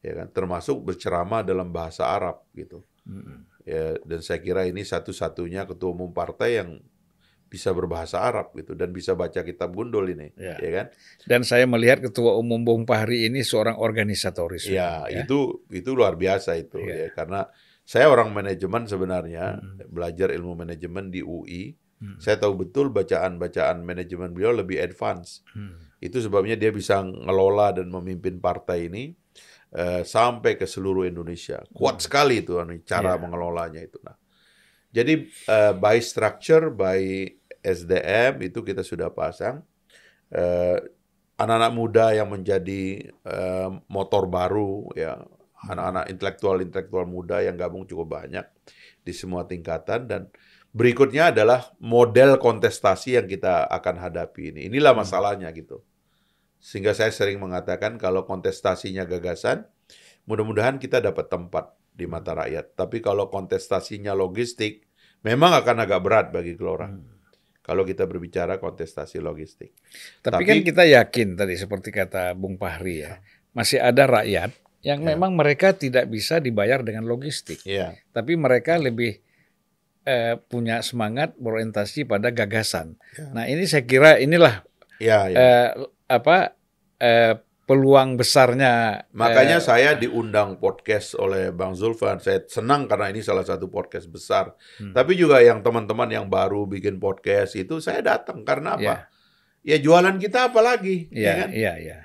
ya 0.00 0.16
kan, 0.16 0.32
termasuk 0.32 0.80
berceramah 0.80 1.44
dalam 1.44 1.68
bahasa 1.68 2.08
Arab 2.08 2.48
gitu, 2.56 2.80
Mm. 3.04 3.44
ya, 3.68 4.00
dan 4.08 4.20
saya 4.24 4.40
kira 4.40 4.64
ini 4.64 4.80
satu-satunya 4.84 5.68
ketua 5.68 5.92
umum 5.92 6.12
partai 6.12 6.64
yang 6.64 6.80
bisa 7.48 7.72
berbahasa 7.72 8.20
Arab 8.20 8.52
gitu 8.52 8.76
dan 8.76 8.92
bisa 8.92 9.16
baca 9.16 9.40
kitab 9.40 9.72
gundul 9.72 10.04
ini, 10.04 10.30
Ya. 10.36 10.60
ya 10.60 10.70
kan? 10.70 10.86
Dan 11.24 11.40
saya 11.42 11.64
melihat 11.64 12.04
ketua 12.04 12.36
umum 12.36 12.60
Bung 12.60 12.84
Fahri 12.84 13.24
ini 13.24 13.40
seorang 13.40 13.80
organisatoris. 13.80 14.68
Ya, 14.68 15.08
ya. 15.08 15.24
itu 15.24 15.64
itu 15.72 15.90
luar 15.96 16.14
biasa 16.14 16.54
itu 16.54 16.76
Iya. 16.78 17.08
ya 17.08 17.16
karena 17.16 17.48
saya 17.82 18.12
orang 18.12 18.30
manajemen 18.30 18.84
sebenarnya 18.84 19.58
Hmm. 19.64 19.80
belajar 19.88 20.28
ilmu 20.28 20.52
manajemen 20.54 21.08
di 21.08 21.24
UI. 21.24 21.72
Hmm. 21.98 22.20
Saya 22.20 22.36
tahu 22.36 22.62
betul 22.62 22.92
bacaan-bacaan 22.92 23.80
manajemen 23.82 24.30
beliau 24.30 24.52
lebih 24.52 24.76
advance. 24.78 25.40
Hmm. 25.50 25.74
Itu 25.98 26.20
sebabnya 26.20 26.54
dia 26.54 26.70
bisa 26.70 27.00
ngelola 27.02 27.72
dan 27.74 27.88
memimpin 27.88 28.38
partai 28.38 28.86
ini 28.86 29.16
eh, 29.68 30.00
sampai 30.00 30.56
ke 30.56 30.64
seluruh 30.64 31.04
Indonesia. 31.04 31.60
Kuat 31.76 32.00
sekali 32.00 32.40
itu 32.40 32.56
anu, 32.56 32.72
cara 32.88 33.16
Iya. 33.16 33.20
mengelolanya 33.20 33.84
itu. 33.84 34.00
Nah, 34.00 34.16
jadi 34.88 35.28
eh, 35.28 35.72
by 35.76 36.00
structure, 36.00 36.72
by 36.72 37.28
SDM 37.68 38.40
itu 38.48 38.64
kita 38.64 38.80
sudah 38.80 39.12
pasang. 39.12 39.60
Eh, 40.32 40.78
anak-anak 41.38 41.72
muda 41.76 42.06
yang 42.16 42.28
menjadi 42.32 43.12
eh, 43.12 43.70
motor 43.88 44.26
baru 44.26 44.90
ya 44.96 45.20
anak-anak 45.66 46.04
intelektual-intelektual 46.14 47.04
muda 47.08 47.42
yang 47.42 47.58
gabung 47.58 47.82
cukup 47.88 48.22
banyak 48.22 48.46
di 49.02 49.12
semua 49.16 49.42
tingkatan 49.48 50.06
dan 50.06 50.22
berikutnya 50.70 51.34
adalah 51.34 51.74
model 51.82 52.38
kontestasi 52.38 53.18
yang 53.18 53.26
kita 53.26 53.66
akan 53.66 53.96
hadapi 53.98 54.54
ini. 54.54 54.60
Inilah 54.70 54.94
Hmm. 54.94 55.02
masalahnya 55.02 55.50
gitu. 55.50 55.82
Sehingga 56.62 56.94
saya 56.94 57.10
sering 57.14 57.38
mengatakan 57.42 57.98
kalau 57.98 58.26
kontestasinya 58.26 59.06
gagasan, 59.06 59.66
mudah-mudahan 60.26 60.78
kita 60.78 61.02
dapat 61.02 61.26
tempat 61.30 61.74
di 61.94 62.06
mata 62.06 62.34
rakyat. 62.34 62.78
Tapi 62.78 63.02
kalau 63.02 63.26
kontestasinya 63.30 64.14
logistik, 64.14 64.86
memang 65.26 65.54
akan 65.58 65.76
agak 65.82 66.00
berat 66.02 66.26
bagi 66.30 66.54
Gelora. 66.54 66.86
Hmm. 66.90 67.17
Kalau 67.68 67.84
kita 67.84 68.08
berbicara 68.08 68.56
kontestasi 68.56 69.20
logistik. 69.20 69.76
Tapi, 70.24 70.40
Tapi- 70.40 70.48
kan 70.48 70.58
kita 70.64 70.84
yakin 70.88 71.36
tadi 71.36 71.52
seperti 71.54 71.92
kata 71.92 72.32
Bung 72.32 72.56
Fahri 72.56 73.04
ya, 73.04 73.20
masih 73.52 73.76
ada 73.76 74.08
rakyat 74.08 74.56
yang 74.80 75.04
Ya. 75.04 75.12
memang 75.12 75.36
mereka 75.36 75.76
tidak 75.76 76.08
bisa 76.08 76.40
dibayar 76.40 76.80
dengan 76.80 77.04
logistik, 77.04 77.60
Iya, 77.62 77.92
tapi 78.10 78.40
mereka 78.40 78.80
lebih 78.80 79.20
eh, 80.02 80.40
punya 80.40 80.80
semangat 80.80 81.36
berorientasi 81.36 82.08
pada 82.08 82.32
gagasan. 82.32 82.96
Ya. 83.12 83.28
Nah 83.36 83.44
ini 83.44 83.68
saya 83.68 83.84
kira 83.84 84.16
inilah 84.16 84.64
iya, 84.96 85.28
iya. 85.28 85.36
eh, 85.36 85.68
apa 86.08 86.56
eh, 86.96 87.36
peluang 87.68 88.16
besarnya. 88.16 89.04
Makanya 89.12 89.60
eh, 89.60 89.64
saya 89.64 89.90
diundang 89.92 90.56
podcast 90.56 91.12
oleh 91.20 91.52
Bang 91.52 91.76
Zulfan. 91.76 92.16
Saya 92.16 92.40
senang 92.48 92.88
karena 92.88 93.12
ini 93.12 93.20
salah 93.20 93.44
satu 93.44 93.68
podcast 93.68 94.08
besar. 94.08 94.56
Hmm. 94.80 94.96
Tapi 94.96 95.12
juga 95.20 95.44
yang 95.44 95.60
teman-teman 95.60 96.08
yang 96.08 96.24
baru 96.32 96.64
bikin 96.64 96.96
podcast 96.96 97.52
itu 97.60 97.76
saya 97.84 98.00
datang 98.00 98.40
karena 98.48 98.80
apa? 98.80 99.12
Ya 99.60 99.76
jualan 99.76 100.16
kita 100.16 100.48
apa 100.48 100.64
lagi? 100.64 101.12
ya 101.12 101.20
Iya, 101.20 101.32
kan? 101.36 101.48
iya, 101.52 101.72
iya. 101.76 101.98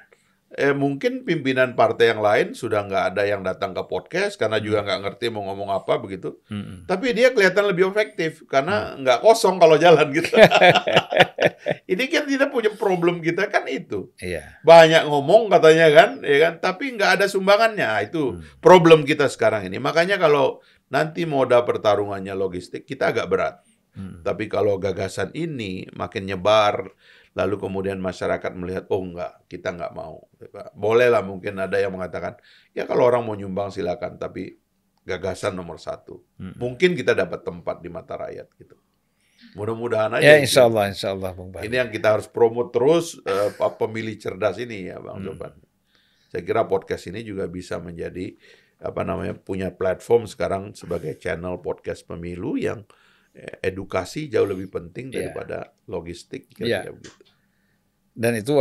Eh, 0.53 0.69
mungkin 0.69 1.25
pimpinan 1.25 1.73
partai 1.73 2.13
yang 2.13 2.21
lain 2.21 2.47
sudah 2.53 2.85
nggak 2.85 3.03
ada 3.13 3.25
yang 3.25 3.41
datang 3.41 3.73
ke 3.73 3.81
podcast 3.89 4.37
karena 4.37 4.61
juga 4.61 4.85
nggak 4.85 5.01
ngerti 5.01 5.33
mau 5.33 5.49
ngomong 5.49 5.73
apa 5.73 5.97
begitu. 5.97 6.37
Mm-mm. 6.45 6.85
Tapi 6.85 7.09
dia 7.17 7.33
kelihatan 7.33 7.73
lebih 7.73 7.89
efektif 7.89 8.45
karena 8.45 8.93
nggak 8.93 9.25
kosong 9.25 9.57
kalau 9.57 9.81
jalan 9.81 10.13
gitu. 10.13 10.29
Ini 11.91 12.03
kan 12.09 12.23
tidak 12.29 12.49
punya 12.53 12.69
problem 12.73 13.19
kita 13.19 13.49
kan 13.49 13.65
itu. 13.65 14.13
Iya. 14.21 14.61
Banyak 14.61 15.09
ngomong 15.09 15.49
katanya 15.49 15.87
kan, 15.89 16.09
ya 16.21 16.37
kan. 16.49 16.53
Tapi 16.61 16.97
nggak 16.97 17.11
ada 17.19 17.25
sumbangannya. 17.25 17.87
Nah, 17.89 18.01
Itu 18.05 18.37
Hmm. 18.37 18.45
problem 18.61 19.03
kita 19.03 19.27
sekarang 19.27 19.67
ini. 19.67 19.81
Makanya 19.81 20.21
kalau 20.21 20.61
nanti 20.87 21.25
moda 21.25 21.65
pertarungannya 21.65 22.37
logistik 22.37 22.85
kita 22.85 23.09
agak 23.09 23.25
berat. 23.25 23.55
Mm. 23.93 24.25
Tapi 24.25 24.49
kalau 24.49 24.81
gagasan 24.81 25.29
ini 25.37 25.85
makin 25.93 26.25
nyebar, 26.25 26.89
lalu 27.33 27.55
kemudian 27.57 27.97
masyarakat 27.97 28.51
melihat, 28.53 28.85
oh 28.93 29.01
enggak, 29.01 29.41
kita 29.49 29.73
enggak 29.73 29.93
mau. 29.97 30.25
Boleh 30.77 31.09
lah 31.09 31.25
mungkin 31.25 31.57
ada 31.57 31.77
yang 31.81 31.93
mengatakan, 31.93 32.37
ya 32.73 32.85
kalau 32.85 33.09
orang 33.09 33.25
mau 33.25 33.33
nyumbang 33.33 33.73
silakan, 33.73 34.21
tapi 34.21 34.57
gagasan 35.03 35.57
nomor 35.57 35.81
satu. 35.81 36.21
Mm. 36.39 36.55
Mungkin 36.61 36.89
kita 36.95 37.11
dapat 37.17 37.43
tempat 37.43 37.81
di 37.81 37.89
mata 37.91 38.15
rakyat 38.15 38.47
gitu. 38.55 38.77
Mudah-mudahan 39.59 40.15
aja. 40.17 40.23
Ya 40.23 40.35
insya 40.39 40.65
Allah, 40.65 40.87
insya 40.87 41.11
Allah 41.11 41.35
Fahri. 41.35 41.67
Ini 41.67 41.75
yang 41.83 41.89
kita 41.91 42.15
harus 42.15 42.31
promote 42.31 42.71
terus 42.71 43.19
eh, 43.27 43.51
pa- 43.59 43.75
pemilih 43.75 44.15
cerdas 44.15 44.55
ini 44.55 44.87
ya 44.87 45.03
Bang 45.03 45.19
Hmm. 45.19 45.35
Jovan. 45.35 45.53
Saya 46.31 46.41
kira 46.47 46.63
podcast 46.65 47.05
ini 47.11 47.21
juga 47.21 47.45
bisa 47.51 47.77
menjadi 47.77 48.33
apa 48.83 49.03
namanya 49.03 49.35
punya 49.35 49.71
platform 49.71 50.25
sekarang 50.27 50.73
sebagai 50.75 51.15
channel 51.19 51.59
podcast 51.59 52.07
pemilu 52.07 52.55
yang 52.55 52.87
edukasi 53.59 54.29
jauh 54.29 54.45
lebih 54.45 54.69
penting 54.69 55.09
Iya. 55.09 55.33
daripada 55.33 55.57
logistik 55.85 56.45
Iya. 56.55 56.85
kira-kira 56.85 56.93
begitu. 56.93 57.23
Dan 58.13 58.31
itu 58.35 58.53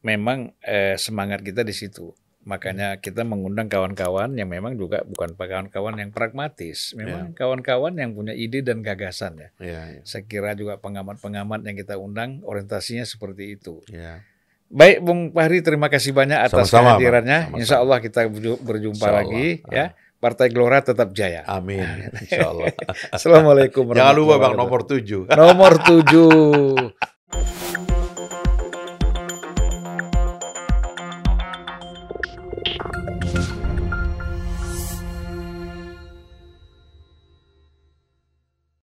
memang 0.00 0.38
eh, 0.60 0.96
semangat 0.96 1.40
kita 1.40 1.60
di 1.60 1.72
situ. 1.72 2.12
Makanya 2.40 2.96
kita 2.96 3.20
mengundang 3.20 3.68
kawan-kawan 3.68 4.32
yang 4.32 4.48
memang 4.48 4.72
juga 4.72 5.04
bukan 5.04 5.36
kawan-kawan 5.36 5.92
yang 5.96 6.08
pragmatis. 6.08 6.96
Memang 6.96 7.32
kawan-kawan 7.32 7.92
yang 7.94 8.16
punya 8.16 8.32
ide 8.32 8.60
dan 8.60 8.80
gagasan 8.80 9.36
ya. 9.36 9.48
Ya, 9.60 9.80
ya, 9.90 10.02
Saya 10.04 10.24
kira 10.24 10.52
juga 10.52 10.76
pengamat-pengamat 10.76 11.60
yang 11.62 11.76
kita 11.76 11.96
undang 11.96 12.40
orientasinya 12.42 13.04
seperti 13.04 13.56
itu. 13.56 13.84
ya. 13.88 14.24
Baik 14.70 15.02
Bung 15.02 15.34
Fahri, 15.34 15.66
terima 15.66 15.90
kasih 15.90 16.14
banyak 16.14 16.38
atas 16.40 16.70
Sama-sama, 16.70 16.94
kehadirannya. 16.94 17.38
Sama-sama. 17.50 17.58
Insya 17.58 17.76
Allah 17.76 17.98
kita 17.98 18.20
berju- 18.24 18.62
berjumpa 18.62 19.02
Insya 19.02 19.16
lagi 19.18 19.46
Allah. 19.60 19.74
ya. 19.74 19.86
Partai 20.20 20.52
Gelora 20.52 20.84
tetap 20.84 21.16
jaya. 21.16 21.40
Amin. 21.48 21.80
Insya 22.28 22.52
Allah. 22.52 22.76
Assalamualaikum 23.08 23.96
Jangan 23.96 24.12
lupa 24.12 24.36
Bang 24.36 24.52
nomor 24.52 24.84
tujuh. 24.84 25.32
Nomor 25.32 25.80
tujuh. 25.80 26.92